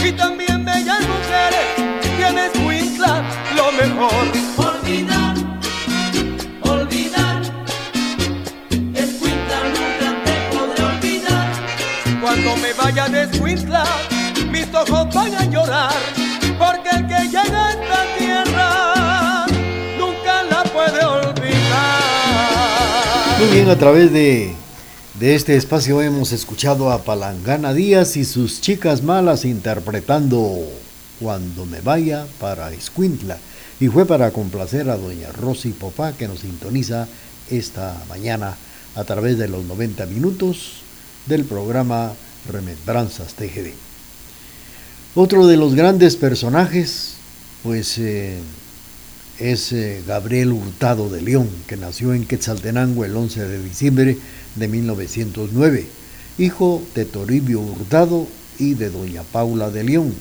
y 0.03 0.11
también 0.11 0.65
bellas 0.65 0.99
mujeres, 1.01 2.01
tienes 2.17 2.51
Huizla 2.65 3.23
lo 3.55 3.71
mejor. 3.71 4.11
Olvidar, 4.57 5.35
olvidar, 6.61 7.41
es 8.93 9.11
nunca 9.21 10.09
te 10.25 10.33
podré 10.55 10.83
olvidar. 10.83 11.51
Cuando 12.21 12.57
me 12.57 12.73
vaya 12.73 13.07
de 13.07 13.23
Escuintla, 13.23 13.85
mis 14.51 14.67
ojos 14.73 15.13
van 15.13 15.33
a 15.35 15.45
llorar, 15.45 15.93
porque 16.59 16.89
el 16.89 17.07
que 17.07 17.23
llega 17.25 17.67
a 17.67 17.71
esta 17.71 18.05
tierra 18.17 19.45
nunca 19.97 20.43
la 20.43 20.63
puede 20.63 21.05
olvidar. 21.05 21.47
Muy 23.39 23.47
bien, 23.49 23.69
a 23.69 23.75
través 23.75 24.11
de, 24.11 24.55
de 25.19 25.33
este 25.33 25.55
espacio 25.55 26.01
hemos 26.03 26.31
escuchado 26.31 26.91
a 26.91 27.03
Palangana 27.03 27.73
Díaz 27.73 28.17
y 28.17 28.25
sus 28.25 28.61
chicas 28.61 29.01
malas 29.01 29.45
interpretando 29.45 30.59
Cuando 31.19 31.65
me 31.65 31.81
vaya 31.81 32.27
para 32.39 32.71
Escuintla. 32.71 33.39
Y 33.79 33.87
fue 33.87 34.05
para 34.05 34.29
complacer 34.29 34.87
a 34.89 34.97
doña 34.97 35.31
Rosy 35.31 35.69
Popá 35.69 36.13
que 36.13 36.27
nos 36.27 36.41
sintoniza 36.41 37.07
esta 37.49 37.99
mañana 38.07 38.55
a 38.95 39.03
través 39.05 39.39
de 39.39 39.47
los 39.47 39.65
90 39.65 40.05
minutos 40.05 40.81
del 41.25 41.45
programa 41.45 42.13
Remembranzas 42.51 43.33
TGD. 43.33 43.73
Otro 45.15 45.47
de 45.47 45.57
los 45.57 45.73
grandes 45.73 46.15
personajes, 46.15 47.15
pues 47.63 47.97
eh, 47.97 48.37
es 49.39 49.71
eh, 49.71 50.01
Gabriel 50.07 50.51
Hurtado 50.51 51.09
de 51.09 51.21
León, 51.21 51.49
que 51.67 51.77
nació 51.77 52.13
en 52.13 52.25
Quetzaltenango 52.25 53.05
el 53.05 53.15
11 53.15 53.47
de 53.47 53.63
diciembre 53.63 54.17
de 54.55 54.67
1909, 54.67 55.85
hijo 56.37 56.83
de 56.95 57.05
Toribio 57.05 57.61
Hurtado 57.61 58.27
y 58.57 58.73
de 58.73 58.89
doña 58.89 59.23
Paula 59.23 59.69
de 59.69 59.83
León. 59.83 60.13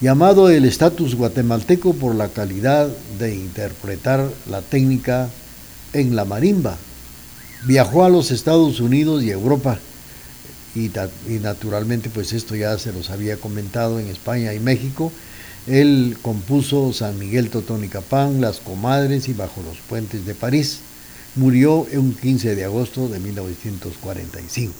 Llamado 0.00 0.48
el 0.48 0.64
estatus 0.64 1.14
guatemalteco 1.14 1.92
por 1.94 2.14
la 2.14 2.28
calidad 2.28 2.88
de 3.18 3.34
interpretar 3.34 4.28
la 4.48 4.62
técnica 4.62 5.28
en 5.92 6.16
la 6.16 6.24
marimba. 6.24 6.76
Viajó 7.66 8.04
a 8.04 8.08
los 8.08 8.30
Estados 8.30 8.80
Unidos 8.80 9.22
y 9.22 9.30
Europa 9.30 9.78
y, 10.74 10.86
y 10.86 11.38
naturalmente 11.40 12.08
pues 12.08 12.32
esto 12.32 12.56
ya 12.56 12.78
se 12.78 12.92
los 12.92 13.10
había 13.10 13.36
comentado 13.36 14.00
en 14.00 14.08
España 14.08 14.54
y 14.54 14.58
México. 14.58 15.12
Él 15.66 16.16
compuso 16.22 16.92
San 16.92 17.18
Miguel 17.18 17.50
Totonicapán, 17.50 18.40
Las 18.40 18.58
Comadres 18.58 19.28
y 19.28 19.34
Bajo 19.34 19.62
los 19.62 19.78
Puentes 19.78 20.24
de 20.24 20.34
París. 20.34 20.80
Murió 21.36 21.86
un 21.92 22.14
15 22.14 22.56
de 22.56 22.64
agosto 22.64 23.08
de 23.08 23.20
1945. 23.20 24.72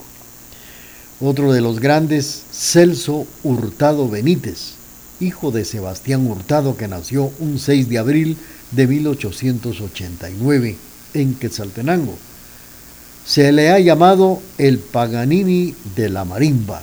Otro 1.20 1.52
de 1.52 1.60
los 1.60 1.80
grandes, 1.80 2.44
Celso 2.50 3.26
Hurtado 3.42 4.08
Benítez, 4.08 4.72
hijo 5.20 5.50
de 5.50 5.66
Sebastián 5.66 6.26
Hurtado 6.26 6.78
que 6.78 6.88
nació 6.88 7.30
un 7.38 7.58
6 7.58 7.88
de 7.90 7.98
abril 7.98 8.38
de 8.70 8.86
1889 8.86 10.76
en 11.12 11.34
Quetzaltenango. 11.34 12.16
Se 13.26 13.52
le 13.52 13.70
ha 13.70 13.78
llamado 13.78 14.40
el 14.56 14.78
Paganini 14.78 15.74
de 15.94 16.08
la 16.08 16.24
marimba 16.24 16.82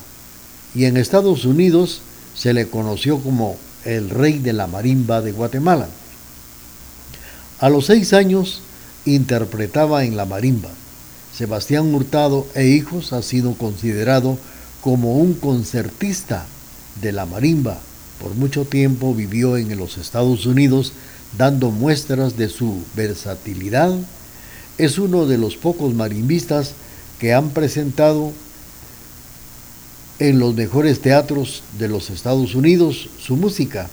y 0.75 0.85
en 0.85 0.97
Estados 0.97 1.45
Unidos 1.45 2.01
se 2.35 2.53
le 2.53 2.67
conoció 2.67 3.19
como 3.19 3.57
el 3.87 4.09
rey 4.09 4.39
de 4.39 4.53
la 4.53 4.67
marimba 4.67 5.21
de 5.21 5.31
Guatemala. 5.31 5.87
A 7.59 7.69
los 7.69 7.85
seis 7.85 8.13
años 8.13 8.61
interpretaba 9.05 10.03
en 10.03 10.17
la 10.17 10.25
marimba. 10.25 10.69
Sebastián 11.33 11.93
Hurtado 11.95 12.45
e 12.53 12.67
hijos 12.67 13.13
ha 13.13 13.21
sido 13.21 13.53
considerado 13.53 14.37
como 14.81 15.17
un 15.17 15.33
concertista 15.33 16.45
de 17.01 17.13
la 17.13 17.25
marimba. 17.25 17.79
Por 18.21 18.35
mucho 18.35 18.65
tiempo 18.65 19.15
vivió 19.15 19.55
en 19.57 19.75
los 19.77 19.97
Estados 19.97 20.45
Unidos 20.45 20.93
dando 21.37 21.71
muestras 21.71 22.37
de 22.37 22.49
su 22.49 22.81
versatilidad. 22.95 23.93
Es 24.77 24.99
uno 24.99 25.25
de 25.25 25.37
los 25.37 25.55
pocos 25.55 25.93
marimbistas 25.93 26.73
que 27.19 27.33
han 27.33 27.49
presentado 27.51 28.33
en 30.19 30.39
los 30.39 30.55
mejores 30.55 31.01
teatros 31.01 31.63
de 31.77 31.87
los 31.87 32.09
Estados 32.09 32.55
Unidos 32.55 33.09
su 33.19 33.35
música. 33.35 33.89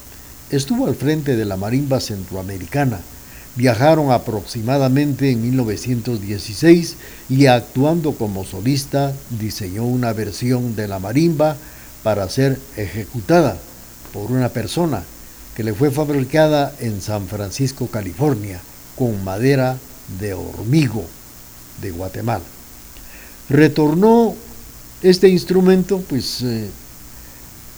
Estuvo 0.50 0.86
al 0.86 0.94
frente 0.94 1.36
de 1.36 1.44
la 1.44 1.56
marimba 1.56 2.00
centroamericana. 2.00 3.00
Viajaron 3.56 4.10
aproximadamente 4.10 5.30
en 5.30 5.42
1916 5.42 6.96
y 7.28 7.46
actuando 7.46 8.12
como 8.12 8.44
solista 8.44 9.12
diseñó 9.38 9.84
una 9.84 10.12
versión 10.12 10.74
de 10.74 10.88
la 10.88 10.98
marimba 10.98 11.56
para 12.02 12.28
ser 12.28 12.58
ejecutada 12.76 13.56
por 14.12 14.32
una 14.32 14.48
persona 14.48 15.04
que 15.54 15.62
le 15.62 15.72
fue 15.72 15.90
fabricada 15.90 16.74
en 16.80 17.00
San 17.00 17.28
Francisco, 17.28 17.86
California, 17.86 18.60
con 18.96 19.22
madera 19.22 19.76
de 20.18 20.34
hormigo 20.34 21.04
de 21.80 21.90
Guatemala. 21.92 22.44
Retornó 23.48 24.34
este 25.04 25.28
instrumento, 25.28 26.02
pues 26.08 26.40
eh, 26.42 26.70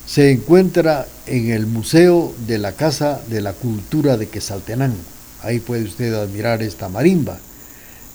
se 0.07 0.31
encuentra 0.31 1.09
en 1.27 1.51
el 1.51 1.67
Museo 1.67 2.33
de 2.47 2.59
la 2.59 2.73
Casa 2.73 3.21
de 3.29 3.41
la 3.41 3.53
Cultura 3.53 4.17
de 4.17 4.29
Quesaltenango. 4.29 4.97
Ahí 5.43 5.59
puede 5.59 5.83
usted 5.83 6.15
admirar 6.15 6.63
esta 6.63 6.89
marimba. 6.89 7.39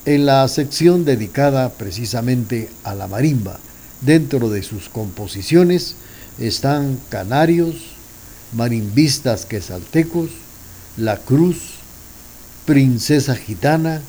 En 0.05 0.25
la 0.25 0.47
sección 0.47 1.03
dedicada 1.03 1.69
precisamente 1.73 2.69
a 2.85 2.95
la 2.95 3.07
marimba, 3.07 3.59
dentro 3.99 4.49
de 4.49 4.63
sus 4.63 4.87
composiciones 4.87 5.95
están 6.39 6.97
canarios, 7.09 7.75
marimbistas 8.53 9.45
quesaltecos, 9.45 10.29
la 10.95 11.17
cruz, 11.17 11.57
princesa 12.65 13.35
gitana, 13.35 14.01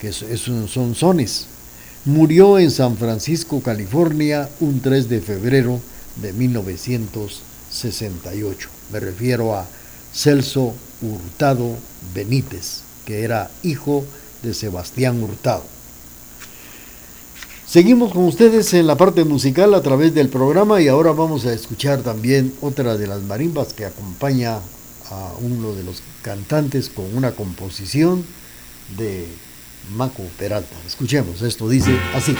que 0.00 0.12
son 0.12 0.94
sones. 0.94 1.48
Murió 2.06 2.58
en 2.58 2.70
San 2.70 2.98
Francisco, 2.98 3.62
California, 3.62 4.50
un 4.60 4.82
3 4.82 5.08
de 5.08 5.22
febrero 5.22 5.80
de 6.16 6.34
1968. 6.34 8.68
Me 8.92 9.00
refiero 9.00 9.54
a 9.54 9.66
Celso 10.12 10.74
Hurtado 11.00 11.78
Benítez, 12.14 12.82
que 13.06 13.24
era 13.24 13.50
hijo 13.62 14.04
de 14.42 14.52
Sebastián 14.52 15.22
Hurtado. 15.22 15.64
Seguimos 17.66 18.12
con 18.12 18.24
ustedes 18.24 18.74
en 18.74 18.86
la 18.86 18.96
parte 18.96 19.24
musical 19.24 19.72
a 19.72 19.80
través 19.80 20.14
del 20.14 20.28
programa 20.28 20.82
y 20.82 20.88
ahora 20.88 21.12
vamos 21.12 21.46
a 21.46 21.54
escuchar 21.54 22.02
también 22.02 22.52
otra 22.60 22.98
de 22.98 23.06
las 23.06 23.22
marimbas 23.22 23.72
que 23.72 23.86
acompaña 23.86 24.58
a 25.08 25.32
uno 25.40 25.72
de 25.72 25.84
los 25.84 26.02
cantantes 26.20 26.90
con 26.90 27.16
una 27.16 27.32
composición 27.32 28.26
de 28.98 29.26
Maco 29.90 30.22
Peralta. 30.38 30.74
Escuchemos, 30.86 31.42
esto 31.42 31.68
dice 31.68 31.98
así. 32.14 32.34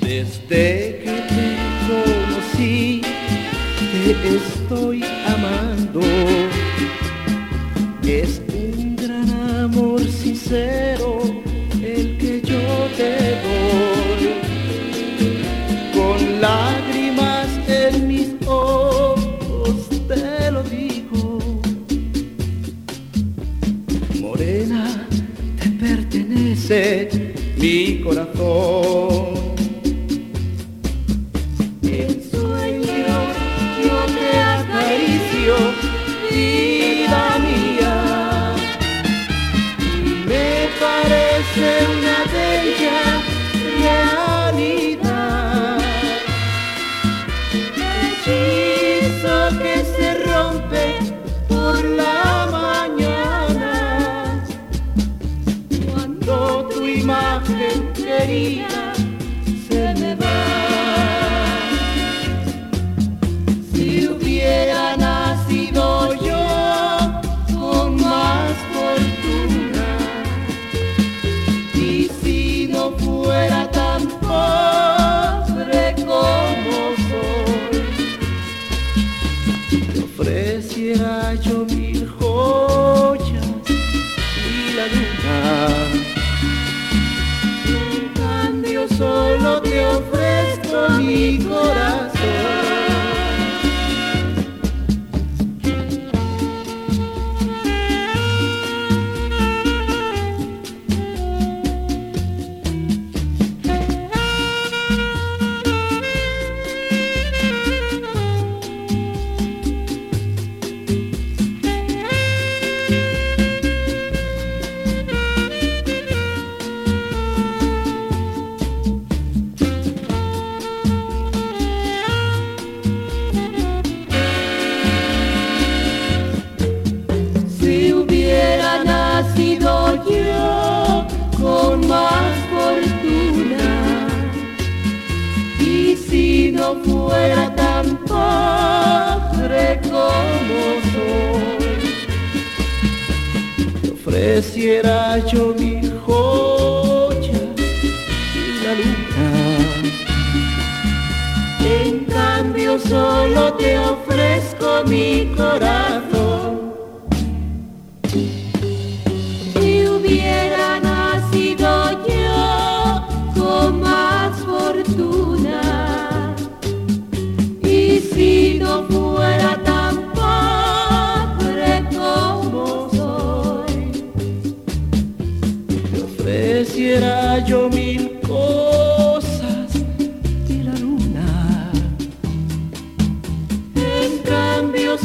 Desde 0.00 1.00
que 1.02 1.24
te 1.28 1.56
conocí, 1.88 3.02
te 3.90 4.36
estoy 4.36 5.04
amando. 5.26 6.00
Es 8.06 8.40
un 8.52 8.96
gran 8.96 9.30
amor 9.64 10.00
sincero 10.04 11.20
te 12.96 13.12
doy. 13.44 14.22
Con 15.94 16.40
lágrimas 16.40 17.48
en 17.66 18.08
mis 18.08 18.28
ojos 18.46 19.88
te 20.08 20.50
lo 20.50 20.62
digo. 20.64 21.38
Morena, 24.20 25.06
te 25.60 25.68
pertenece 25.70 27.32
mi 27.58 28.00
corazón. 28.02 28.93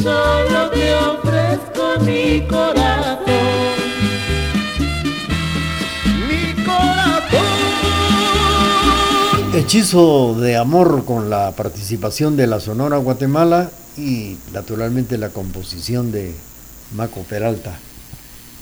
Solo 0.02 0.70
te 0.70 0.94
ofrezco 0.94 2.00
mi 2.04 2.46
corazón. 2.46 3.26
Mi 6.28 6.64
corazón. 6.64 7.46
Hechizo 9.54 10.34
de 10.34 10.56
amor 10.56 11.04
con 11.04 11.28
la 11.28 11.52
participación 11.52 12.36
de 12.36 12.46
la 12.46 12.60
Sonora 12.60 12.96
Guatemala 12.98 13.70
y 13.96 14.38
naturalmente 14.52 15.18
la 15.18 15.30
composición 15.30 16.12
de 16.12 16.34
Maco 16.94 17.22
Peralta. 17.22 17.78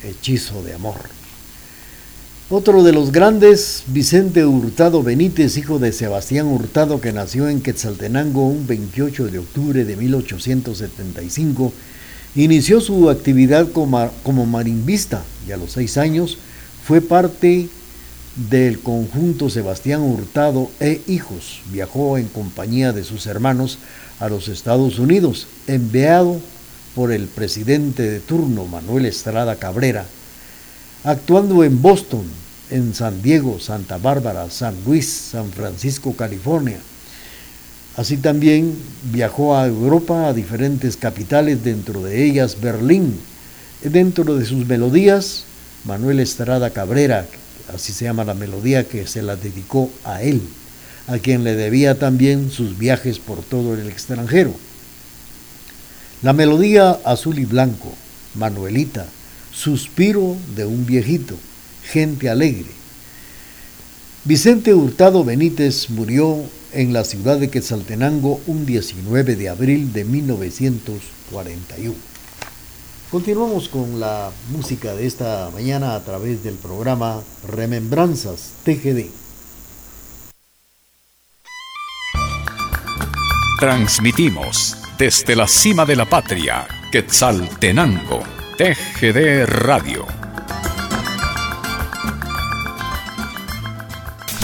Hechizo 0.02 0.62
de 0.62 0.74
amor. 0.74 1.17
Otro 2.50 2.82
de 2.82 2.94
los 2.94 3.12
grandes, 3.12 3.82
Vicente 3.88 4.46
Hurtado 4.46 5.02
Benítez, 5.02 5.58
hijo 5.58 5.78
de 5.78 5.92
Sebastián 5.92 6.46
Hurtado, 6.46 6.98
que 6.98 7.12
nació 7.12 7.46
en 7.50 7.60
Quetzaltenango 7.60 8.48
un 8.48 8.66
28 8.66 9.26
de 9.26 9.38
octubre 9.38 9.84
de 9.84 9.96
1875, 9.96 11.74
inició 12.36 12.80
su 12.80 13.10
actividad 13.10 13.70
como, 13.70 14.10
como 14.22 14.46
marimbista 14.46 15.24
y 15.46 15.52
a 15.52 15.58
los 15.58 15.72
seis 15.72 15.98
años 15.98 16.38
fue 16.86 17.02
parte 17.02 17.68
del 18.48 18.78
conjunto 18.78 19.50
Sebastián 19.50 20.00
Hurtado 20.00 20.70
e 20.80 21.02
Hijos. 21.06 21.60
Viajó 21.70 22.16
en 22.16 22.28
compañía 22.28 22.94
de 22.94 23.04
sus 23.04 23.26
hermanos 23.26 23.78
a 24.20 24.30
los 24.30 24.48
Estados 24.48 24.98
Unidos, 24.98 25.48
enviado 25.66 26.40
por 26.94 27.12
el 27.12 27.26
presidente 27.26 28.04
de 28.04 28.20
turno 28.20 28.64
Manuel 28.64 29.04
Estrada 29.04 29.56
Cabrera, 29.56 30.06
actuando 31.08 31.64
en 31.64 31.80
Boston, 31.80 32.24
en 32.68 32.94
San 32.94 33.22
Diego, 33.22 33.58
Santa 33.58 33.96
Bárbara, 33.96 34.50
San 34.50 34.74
Luis, 34.84 35.08
San 35.08 35.50
Francisco, 35.52 36.14
California. 36.14 36.78
Así 37.96 38.18
también 38.18 38.76
viajó 39.04 39.56
a 39.56 39.66
Europa, 39.66 40.28
a 40.28 40.34
diferentes 40.34 40.98
capitales, 40.98 41.64
dentro 41.64 42.02
de 42.02 42.26
ellas 42.26 42.60
Berlín. 42.60 43.18
Dentro 43.82 44.36
de 44.36 44.44
sus 44.44 44.66
melodías, 44.66 45.44
Manuel 45.86 46.20
Estrada 46.20 46.70
Cabrera, 46.70 47.26
así 47.74 47.94
se 47.94 48.04
llama 48.04 48.24
la 48.24 48.34
melodía 48.34 48.84
que 48.84 49.06
se 49.06 49.22
la 49.22 49.36
dedicó 49.36 49.90
a 50.04 50.20
él, 50.20 50.42
a 51.06 51.16
quien 51.16 51.42
le 51.42 51.54
debía 51.54 51.98
también 51.98 52.50
sus 52.50 52.76
viajes 52.76 53.18
por 53.18 53.42
todo 53.42 53.72
el 53.72 53.88
extranjero. 53.88 54.52
La 56.20 56.34
melodía 56.34 56.98
azul 57.06 57.38
y 57.38 57.46
blanco, 57.46 57.94
Manuelita, 58.34 59.06
suspiro 59.58 60.36
de 60.54 60.64
un 60.64 60.86
viejito, 60.86 61.34
gente 61.90 62.28
alegre. 62.28 62.70
Vicente 64.24 64.72
Hurtado 64.72 65.24
Benítez 65.24 65.90
murió 65.90 66.44
en 66.72 66.92
la 66.92 67.02
ciudad 67.02 67.38
de 67.38 67.50
Quetzaltenango 67.50 68.40
un 68.46 68.66
19 68.66 69.34
de 69.34 69.48
abril 69.48 69.92
de 69.92 70.04
1941. 70.04 71.94
Continuamos 73.10 73.68
con 73.68 73.98
la 73.98 74.30
música 74.50 74.94
de 74.94 75.06
esta 75.06 75.50
mañana 75.52 75.96
a 75.96 76.04
través 76.04 76.44
del 76.44 76.54
programa 76.54 77.20
Remembranzas 77.48 78.52
TGD. 78.64 79.06
Transmitimos 83.58 84.76
desde 84.98 85.34
la 85.34 85.48
cima 85.48 85.84
de 85.84 85.96
la 85.96 86.04
patria, 86.04 86.68
Quetzaltenango, 86.92 88.37
TGD 88.58 89.46
Radio. 89.46 90.04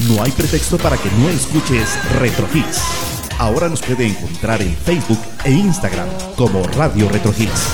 No 0.06 0.22
hay 0.22 0.30
pretexto 0.30 0.78
para 0.78 0.96
que 0.96 1.10
no 1.18 1.28
escuches 1.30 1.98
Retro 2.20 2.46
Hits. 2.54 2.80
Ahora 3.40 3.68
nos 3.68 3.82
puede 3.82 4.06
encontrar 4.06 4.62
en 4.62 4.76
Facebook 4.76 5.18
e 5.42 5.50
Instagram 5.50 6.06
como 6.36 6.62
Radio 6.62 7.08
Retro 7.08 7.34
Hits. 7.36 7.66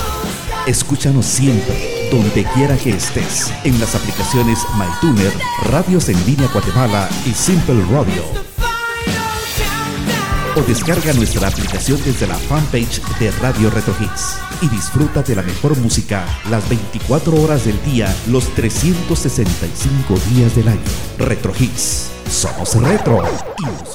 Escúchanos 0.67 1.27
siempre, 1.27 2.09
donde 2.11 2.47
quiera 2.55 2.75
que 2.79 2.89
estés, 2.89 3.53
en 3.65 3.79
las 3.79 3.95
aplicaciones 3.95 4.61
MyTuner, 4.79 5.33
Radios 5.65 6.09
en 6.09 6.25
Línea 6.25 6.49
Guatemala 6.49 7.07
y 7.27 7.35
Simple 7.35 7.85
Radio. 7.93 8.50
O 10.57 10.63
descarga 10.63 11.13
nuestra 11.13 11.47
aplicación 11.47 12.01
desde 12.05 12.27
la 12.27 12.35
fanpage 12.35 13.01
de 13.21 13.31
Radio 13.41 13.71
Retro 13.71 13.95
Hits 14.01 14.37
y 14.61 14.69
disfruta 14.69 15.23
de 15.23 15.37
la 15.37 15.43
mejor 15.43 15.77
música 15.79 16.25
las 16.51 16.69
24 16.69 17.41
horas 17.41 17.65
del 17.65 17.81
día, 17.85 18.13
los 18.27 18.53
365 18.55 20.15
días 20.35 20.57
del 20.57 20.69
año. 20.69 20.81
Retro 21.19 21.53
Hits. 21.57 22.11
Somos 22.29 22.75
retro 22.75 23.23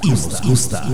y 0.04 0.10
nos 0.10 0.42
gusta. 0.42 0.88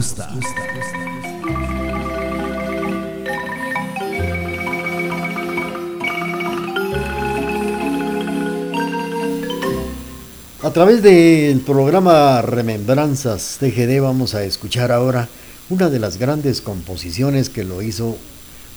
A 10.63 10.69
través 10.71 11.01
del 11.01 11.59
programa 11.61 12.41
Remembranzas 12.41 13.57
TGD 13.59 13.99
vamos 13.99 14.35
a 14.35 14.43
escuchar 14.43 14.91
ahora 14.91 15.27
una 15.71 15.89
de 15.89 15.99
las 15.99 16.17
grandes 16.17 16.59
composiciones 16.59 17.49
que 17.49 17.63
lo 17.63 17.81
hizo 17.81 18.17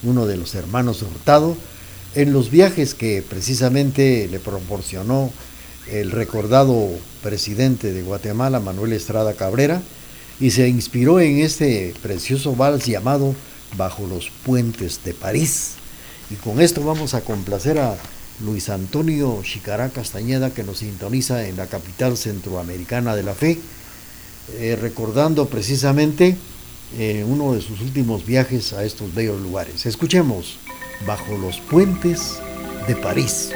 uno 0.05 0.27
de 0.27 0.37
los 0.37 0.55
hermanos 0.55 1.03
Hurtado 1.03 1.57
en 2.15 2.33
los 2.33 2.53
viajes 2.53 2.95
que 2.95 3.21
precisamente 3.29 4.29
le 4.31 4.39
proporcionó 4.39 5.33
el 5.91 6.13
recordado 6.13 6.89
presidente 7.21 7.93
de 7.93 8.03
Guatemala, 8.03 8.61
Manuel 8.61 8.93
Estrada 8.93 9.35
Cabrera, 9.35 9.83
y 10.39 10.53
se 10.53 10.69
inspiró 10.69 11.19
en 11.19 11.41
este 11.41 11.95
precioso 12.01 12.55
vals 12.55 12.87
llamado 12.87 13.35
Bajo 13.77 14.07
los 14.07 14.31
Puentes 14.45 15.01
de 15.05 15.15
París. 15.15 15.73
Y 16.31 16.37
con 16.37 16.61
esto 16.61 16.85
vamos 16.85 17.15
a 17.15 17.23
complacer 17.23 17.81
a 17.81 17.97
Luis 18.45 18.69
Antonio 18.69 19.41
Chicará 19.43 19.89
Castañeda, 19.89 20.55
que 20.55 20.63
nos 20.63 20.79
sintoniza 20.79 21.49
en 21.49 21.57
la 21.57 21.67
capital 21.67 22.17
centroamericana 22.17 23.17
de 23.17 23.23
la 23.25 23.35
fe, 23.35 23.59
eh, 24.59 24.79
recordando 24.81 25.49
precisamente 25.49 26.37
eh, 26.99 27.25
uno 27.27 27.53
de 27.53 27.61
sus 27.61 27.81
últimos 27.81 28.25
viajes 28.25 28.73
a 28.73 28.85
estos 28.85 29.15
bellos 29.15 29.41
lugares. 29.41 29.87
Escuchemos 29.87 30.59
Bajo 31.07 31.37
los 31.37 31.61
Puentes 31.61 32.39
de 32.87 32.97
París. 32.97 33.51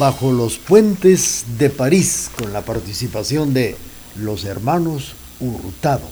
Bajo 0.00 0.32
los 0.32 0.56
puentes 0.56 1.44
de 1.58 1.68
París 1.68 2.30
con 2.38 2.54
la 2.54 2.62
participación 2.62 3.52
de 3.52 3.76
los 4.16 4.46
hermanos 4.46 5.12
Hurtado. 5.40 6.08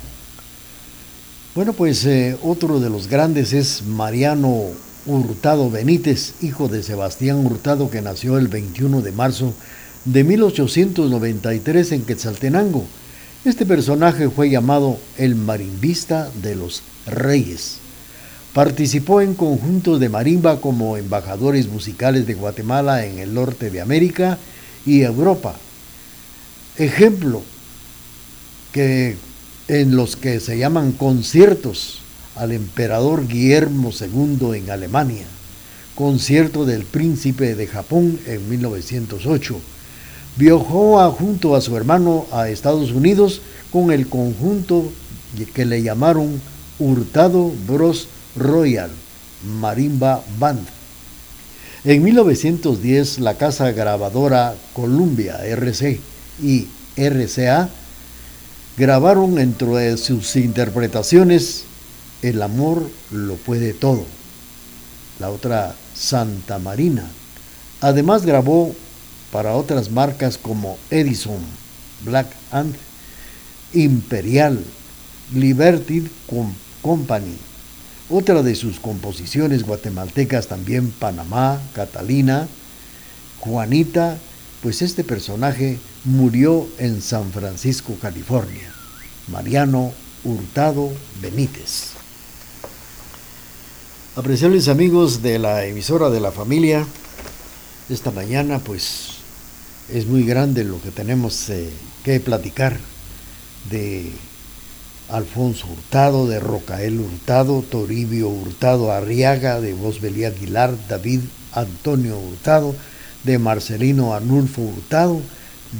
Bueno, 1.54 1.72
pues 1.72 2.04
eh, 2.04 2.36
otro 2.42 2.80
de 2.80 2.90
los 2.90 3.06
grandes 3.06 3.54
es 3.54 3.82
Mariano 3.84 4.64
Hurtado 5.06 5.70
Benítez, 5.70 6.34
hijo 6.42 6.68
de 6.68 6.82
Sebastián 6.82 7.46
Hurtado, 7.46 7.88
que 7.88 8.02
nació 8.02 8.36
el 8.36 8.48
21 8.48 9.00
de 9.00 9.12
marzo 9.12 9.54
de 10.04 10.22
1893 10.22 11.92
en 11.92 12.02
Quetzaltenango. 12.02 12.84
Este 13.46 13.64
personaje 13.64 14.28
fue 14.28 14.50
llamado 14.50 14.98
el 15.16 15.34
marimbista 15.34 16.30
de 16.42 16.56
los 16.56 16.82
reyes. 17.06 17.77
Participó 18.58 19.20
en 19.20 19.34
conjuntos 19.34 20.00
de 20.00 20.08
marimba 20.08 20.60
como 20.60 20.96
embajadores 20.96 21.68
musicales 21.68 22.26
de 22.26 22.34
Guatemala 22.34 23.06
en 23.06 23.20
el 23.20 23.32
norte 23.32 23.70
de 23.70 23.80
América 23.80 24.36
y 24.84 25.02
Europa. 25.02 25.54
Ejemplo 26.76 27.40
que 28.72 29.14
en 29.68 29.94
los 29.94 30.16
que 30.16 30.40
se 30.40 30.58
llaman 30.58 30.90
conciertos 30.90 32.00
al 32.34 32.50
emperador 32.50 33.28
Guillermo 33.28 33.92
II 33.92 34.58
en 34.58 34.70
Alemania, 34.72 35.26
concierto 35.94 36.64
del 36.64 36.82
príncipe 36.82 37.54
de 37.54 37.68
Japón 37.68 38.18
en 38.26 38.48
1908. 38.48 39.56
Viajó 40.36 41.08
junto 41.12 41.54
a 41.54 41.60
su 41.60 41.76
hermano 41.76 42.26
a 42.32 42.48
Estados 42.48 42.90
Unidos 42.90 43.40
con 43.70 43.92
el 43.92 44.08
conjunto 44.08 44.90
que 45.54 45.64
le 45.64 45.80
llamaron 45.80 46.40
Hurtado 46.80 47.52
Bros 47.68 48.08
Royal 48.36 48.90
Marimba 49.60 50.22
Band. 50.38 50.66
En 51.84 52.02
1910 52.02 53.20
la 53.20 53.34
casa 53.34 53.70
grabadora 53.70 54.54
Columbia 54.72 55.44
RC 55.44 56.00
y 56.42 56.66
RCA 56.96 57.68
grabaron 58.76 59.36
dentro 59.36 59.76
de 59.76 59.96
sus 59.96 60.36
interpretaciones 60.36 61.64
El 62.22 62.42
amor 62.42 62.90
lo 63.10 63.36
puede 63.36 63.72
todo. 63.74 64.04
La 65.20 65.30
otra 65.30 65.74
Santa 65.94 66.58
Marina. 66.58 67.08
Además 67.80 68.26
grabó 68.26 68.74
para 69.32 69.54
otras 69.54 69.90
marcas 69.90 70.36
como 70.36 70.78
Edison, 70.90 71.38
Black 72.04 72.28
Ant, 72.50 72.74
Imperial, 73.72 74.64
Liberty 75.32 76.08
Company. 76.82 77.36
Otra 78.10 78.42
de 78.42 78.54
sus 78.54 78.80
composiciones 78.80 79.64
guatemaltecas 79.64 80.46
también 80.46 80.90
Panamá, 80.90 81.60
Catalina, 81.74 82.48
Juanita, 83.40 84.16
pues 84.62 84.80
este 84.80 85.04
personaje 85.04 85.78
murió 86.04 86.66
en 86.78 87.02
San 87.02 87.30
Francisco, 87.32 87.96
California. 88.00 88.72
Mariano 89.30 89.92
Hurtado 90.24 90.90
Benítez. 91.20 91.90
Apreciables 94.16 94.68
amigos 94.68 95.22
de 95.22 95.38
la 95.38 95.66
emisora 95.66 96.08
de 96.08 96.20
la 96.20 96.32
familia, 96.32 96.86
esta 97.90 98.10
mañana 98.10 98.58
pues 98.58 99.18
es 99.92 100.06
muy 100.06 100.24
grande 100.24 100.64
lo 100.64 100.80
que 100.80 100.90
tenemos 100.90 101.50
eh, 101.50 101.70
que 102.04 102.20
platicar 102.20 102.78
de 103.70 104.10
Alfonso 105.08 105.66
Hurtado, 105.66 106.26
de 106.26 106.40
Rocael 106.40 107.00
Hurtado, 107.00 107.62
Toribio 107.62 108.28
Hurtado 108.28 108.92
Arriaga, 108.92 109.60
de 109.60 109.72
Bosbelí 109.72 110.24
Aguilar, 110.24 110.74
David 110.88 111.20
Antonio 111.52 112.18
Hurtado, 112.18 112.74
de 113.24 113.38
Marcelino 113.38 114.14
Anulfo 114.14 114.62
Hurtado, 114.62 115.20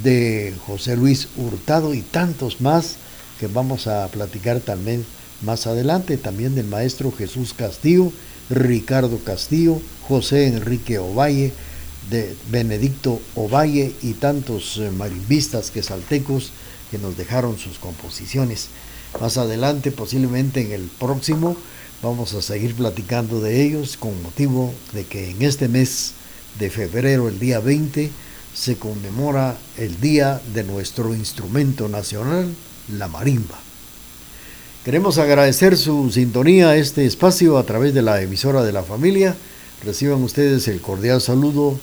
de 0.03 0.53
José 0.65 0.95
Luis 0.95 1.27
Hurtado 1.37 1.93
y 1.93 2.01
tantos 2.01 2.61
más 2.61 2.95
que 3.39 3.47
vamos 3.47 3.87
a 3.87 4.07
platicar 4.07 4.59
también 4.59 5.05
más 5.41 5.67
adelante, 5.67 6.17
también 6.17 6.55
del 6.55 6.67
maestro 6.67 7.11
Jesús 7.11 7.53
Castillo, 7.53 8.11
Ricardo 8.49 9.19
Castillo, 9.19 9.81
José 10.07 10.47
Enrique 10.47 10.99
Ovalle, 10.99 11.53
de 12.09 12.35
Benedicto 12.49 13.21
Ovalle 13.35 13.93
y 14.01 14.13
tantos 14.13 14.77
eh, 14.77 14.89
marimbistas 14.91 15.71
quesaltecos 15.71 16.51
que 16.89 16.97
nos 16.97 17.15
dejaron 17.17 17.57
sus 17.57 17.77
composiciones. 17.77 18.69
Más 19.19 19.37
adelante, 19.37 19.91
posiblemente 19.91 20.61
en 20.61 20.71
el 20.71 20.83
próximo, 20.83 21.57
vamos 22.01 22.33
a 22.33 22.41
seguir 22.41 22.75
platicando 22.75 23.41
de 23.41 23.63
ellos 23.63 23.97
con 23.97 24.21
motivo 24.23 24.73
de 24.93 25.05
que 25.05 25.31
en 25.31 25.41
este 25.41 25.67
mes 25.67 26.13
de 26.57 26.69
febrero, 26.69 27.27
el 27.27 27.39
día 27.39 27.59
20, 27.59 28.09
se 28.53 28.77
conmemora 28.77 29.57
el 29.77 29.99
día 29.99 30.41
de 30.53 30.63
nuestro 30.63 31.13
instrumento 31.13 31.89
nacional, 31.89 32.53
la 32.97 33.07
marimba. 33.07 33.59
Queremos 34.85 35.17
agradecer 35.17 35.77
su 35.77 36.09
sintonía 36.11 36.69
a 36.69 36.77
este 36.77 37.05
espacio 37.05 37.57
a 37.57 37.65
través 37.65 37.93
de 37.93 38.01
la 38.01 38.21
emisora 38.21 38.63
de 38.63 38.71
la 38.71 38.83
familia. 38.83 39.35
Reciban 39.83 40.23
ustedes 40.23 40.67
el 40.67 40.81
cordial 40.81 41.19
saludo 41.19 41.77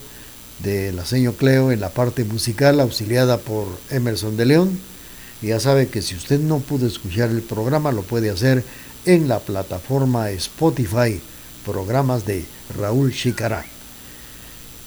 de 0.63 0.91
la 0.91 1.05
señor 1.05 1.35
Cleo 1.35 1.71
en 1.71 1.79
la 1.79 1.89
parte 1.89 2.23
musical 2.23 2.79
auxiliada 2.79 3.37
por 3.37 3.67
Emerson 3.91 4.35
de 4.35 4.45
León. 4.45 4.79
Ya 5.41 5.59
sabe 5.59 5.87
que 5.87 6.01
si 6.01 6.15
usted 6.15 6.39
no 6.39 6.59
pudo 6.59 6.87
escuchar 6.87 7.29
el 7.29 7.41
programa, 7.41 7.91
lo 7.91 8.01
puede 8.01 8.29
hacer 8.29 8.63
en 9.05 9.27
la 9.27 9.39
plataforma 9.39 10.31
Spotify, 10.31 11.21
programas 11.65 12.25
de 12.25 12.45
Raúl 12.77 13.13
Chicará. 13.13 13.63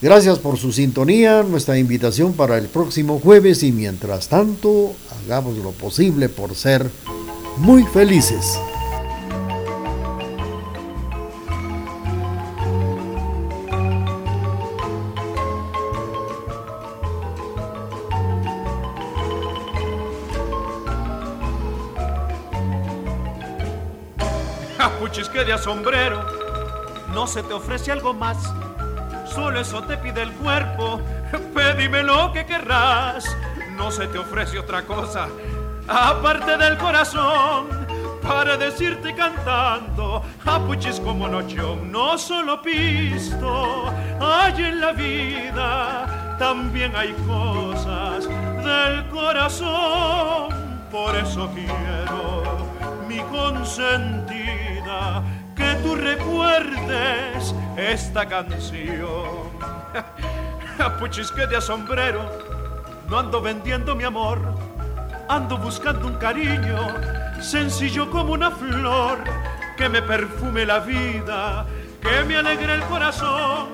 Gracias 0.03 0.39
por 0.39 0.59
su 0.59 0.73
sintonía, 0.73 1.43
nuestra 1.43 1.79
invitación 1.79 2.33
para 2.33 2.57
el 2.57 2.69
próximo 2.69 3.21
jueves 3.21 3.63
y 3.63 3.71
mientras 3.71 4.29
tanto, 4.29 4.95
hagamos 5.23 5.59
lo 5.59 5.73
posible 5.73 6.29
por 6.29 6.55
ser 6.55 6.91
muy 7.59 7.85
felices. 7.85 8.59
Sombrero, 25.61 26.25
no 27.13 27.27
se 27.27 27.43
te 27.43 27.53
ofrece 27.53 27.93
algo 27.93 28.15
más, 28.15 28.53
solo 29.33 29.61
eso 29.61 29.83
te 29.83 29.97
pide 29.97 30.23
el 30.23 30.33
cuerpo, 30.33 31.01
pedime 31.55 32.03
lo 32.03 32.33
que 32.33 32.47
querrás, 32.47 33.25
no 33.77 33.91
se 33.91 34.07
te 34.09 34.19
ofrece 34.19 34.59
otra 34.59 34.83
cosa 34.83 35.29
aparte 35.91 36.57
del 36.57 36.79
corazón, 36.79 37.67
para 38.23 38.57
decirte 38.57 39.15
cantando, 39.15 40.23
apuchis 40.45 41.01
como 41.01 41.27
nochón, 41.27 41.91
no 41.91 42.17
solo 42.17 42.63
pisto, 42.63 43.93
hay 44.21 44.63
en 44.63 44.81
la 44.81 44.93
vida, 44.93 46.37
también 46.39 46.95
hay 46.95 47.13
cosas 47.27 48.29
del 48.29 49.09
corazón, 49.09 50.55
por 50.93 51.17
eso 51.17 51.51
quiero, 51.55 52.45
mi 53.09 53.19
consentida, 53.23 55.25
tú 55.77 55.95
recuerdes 55.95 57.55
esta 57.77 58.27
canción. 58.27 59.51
Apuchis 60.79 61.31
que 61.33 61.47
de 61.47 61.61
sombrero, 61.61 62.23
no 63.09 63.19
ando 63.19 63.41
vendiendo 63.41 63.95
mi 63.95 64.05
amor, 64.05 64.39
ando 65.29 65.59
buscando 65.59 66.07
un 66.07 66.15
cariño 66.15 66.79
sencillo 67.41 68.11
como 68.11 68.33
una 68.33 68.51
flor 68.51 69.19
que 69.77 69.89
me 69.89 70.03
perfume 70.03 70.67
la 70.67 70.81
vida, 70.81 71.67
que 72.01 72.25
me 72.25 72.37
alegre 72.37 72.75
el 72.75 72.83
corazón, 72.83 73.69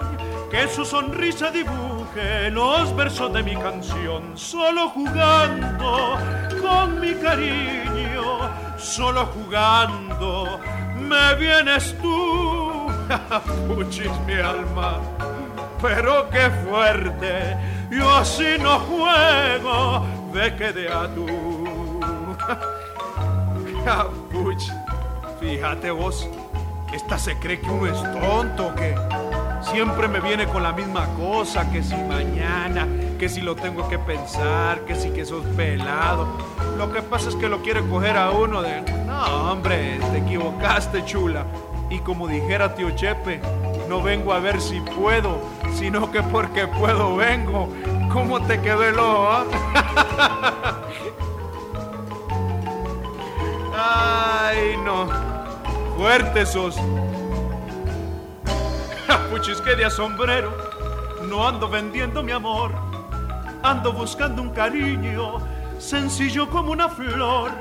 que 0.51 0.68
su 0.68 0.84
sonrisa 0.84 1.51
dibuje 1.51 2.51
los 2.51 2.94
versos 2.94 3.32
de 3.32 3.42
mi 3.42 3.57
canción, 3.57 4.36
solo 4.36 4.88
jugando 4.90 6.18
con 6.61 7.01
mi 7.01 7.14
cariño, 7.14 8.38
solo 8.78 9.26
jugando 9.26 10.61
me 11.01 11.34
vienes 11.36 11.94
tú, 12.01 12.88
puchis 13.68 14.11
mi 14.26 14.34
alma, 14.34 15.01
pero 15.80 16.28
qué 16.30 16.51
fuerte, 16.68 17.57
yo 17.90 18.14
así 18.16 18.57
no 18.61 18.78
juego 18.80 20.07
ve 20.32 20.55
que 20.57 20.72
de 20.72 20.88
a 20.88 21.09
tú. 21.14 22.01
Puch, 24.32 24.64
fíjate 25.40 25.90
vos, 25.92 26.28
esta 26.92 27.18
se 27.18 27.38
cree 27.38 27.61
que 27.61 27.70
uno 27.70 27.86
es 27.86 28.03
tonto, 28.20 28.74
que 28.74 28.94
siempre 29.70 30.09
me 30.09 30.20
viene 30.20 30.47
con 30.47 30.62
la 30.62 30.72
misma 30.72 31.07
cosa, 31.14 31.70
que 31.70 31.82
si 31.82 31.94
mañana, 31.94 32.86
que 33.18 33.28
si 33.28 33.40
lo 33.40 33.55
tengo 33.55 33.88
que 33.88 33.99
pensar, 33.99 34.80
que 34.80 34.94
si 34.94 35.11
que 35.11 35.24
sos 35.24 35.44
pelado. 35.57 36.26
Lo 36.76 36.92
que 36.92 37.03
pasa 37.03 37.28
es 37.28 37.36
que 37.36 37.49
lo 37.49 37.62
quiere 37.62 37.86
coger 37.86 38.16
a 38.16 38.30
uno 38.30 38.61
de, 38.62 38.82
hombre, 39.24 39.98
te 40.12 40.18
equivocaste 40.18 41.04
chula. 41.04 41.46
Y 41.88 42.00
como 42.00 42.26
dijera 42.26 42.74
tío 42.74 42.90
Chepe, 42.90 43.40
no 43.88 44.02
vengo 44.02 44.32
a 44.32 44.40
ver 44.40 44.60
si 44.60 44.80
puedo, 44.80 45.38
sino 45.72 46.10
que 46.10 46.20
porque 46.22 46.66
puedo 46.66 47.14
vengo. 47.16 47.68
¿Cómo 48.12 48.40
te 48.42 48.60
quedó 48.60 48.84
el 48.84 48.98
ojo? 48.98 49.28
Ah? 49.30 49.44
Ay, 54.48 54.76
no. 54.84 55.06
Fuerte 55.96 56.44
sos. 56.46 56.76
Puchisque 59.30 59.76
de 59.76 59.88
sombrero. 59.90 60.52
No 61.28 61.46
ando 61.46 61.68
vendiendo 61.68 62.22
mi 62.22 62.32
amor. 62.32 62.72
Ando 63.62 63.92
buscando 63.92 64.42
un 64.42 64.50
cariño 64.50 65.38
sencillo 65.78 66.48
como 66.48 66.72
una 66.72 66.88
flor 66.88 67.52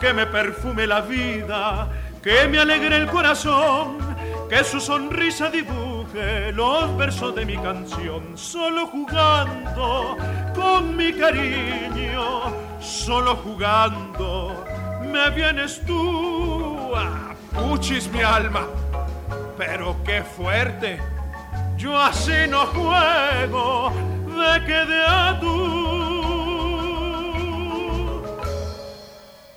que 0.00 0.14
me 0.14 0.26
perfume 0.26 0.86
la 0.86 1.02
vida, 1.02 1.88
que 2.22 2.48
me 2.48 2.58
alegre 2.58 2.96
el 2.96 3.06
corazón, 3.06 3.98
que 4.48 4.64
su 4.64 4.80
sonrisa 4.80 5.50
dibuje 5.50 6.52
los 6.52 6.96
versos 6.96 7.34
de 7.34 7.44
mi 7.44 7.56
canción, 7.58 8.36
solo 8.36 8.86
jugando 8.86 10.16
con 10.54 10.96
mi 10.96 11.12
cariño, 11.12 12.42
solo 12.80 13.36
jugando 13.36 14.64
me 15.02 15.30
vienes 15.30 15.84
tú, 15.86 16.92
ah, 16.94 17.34
puchis 17.52 18.10
mi 18.10 18.22
alma, 18.22 18.66
pero 19.58 19.96
qué 20.04 20.22
fuerte, 20.22 20.98
yo 21.76 22.00
así 22.00 22.48
no 22.48 22.66
juego, 22.66 23.92
de 24.26 24.64
que 24.64 24.86
de 24.86 25.04
a 25.04 25.38
tú 25.40 26.39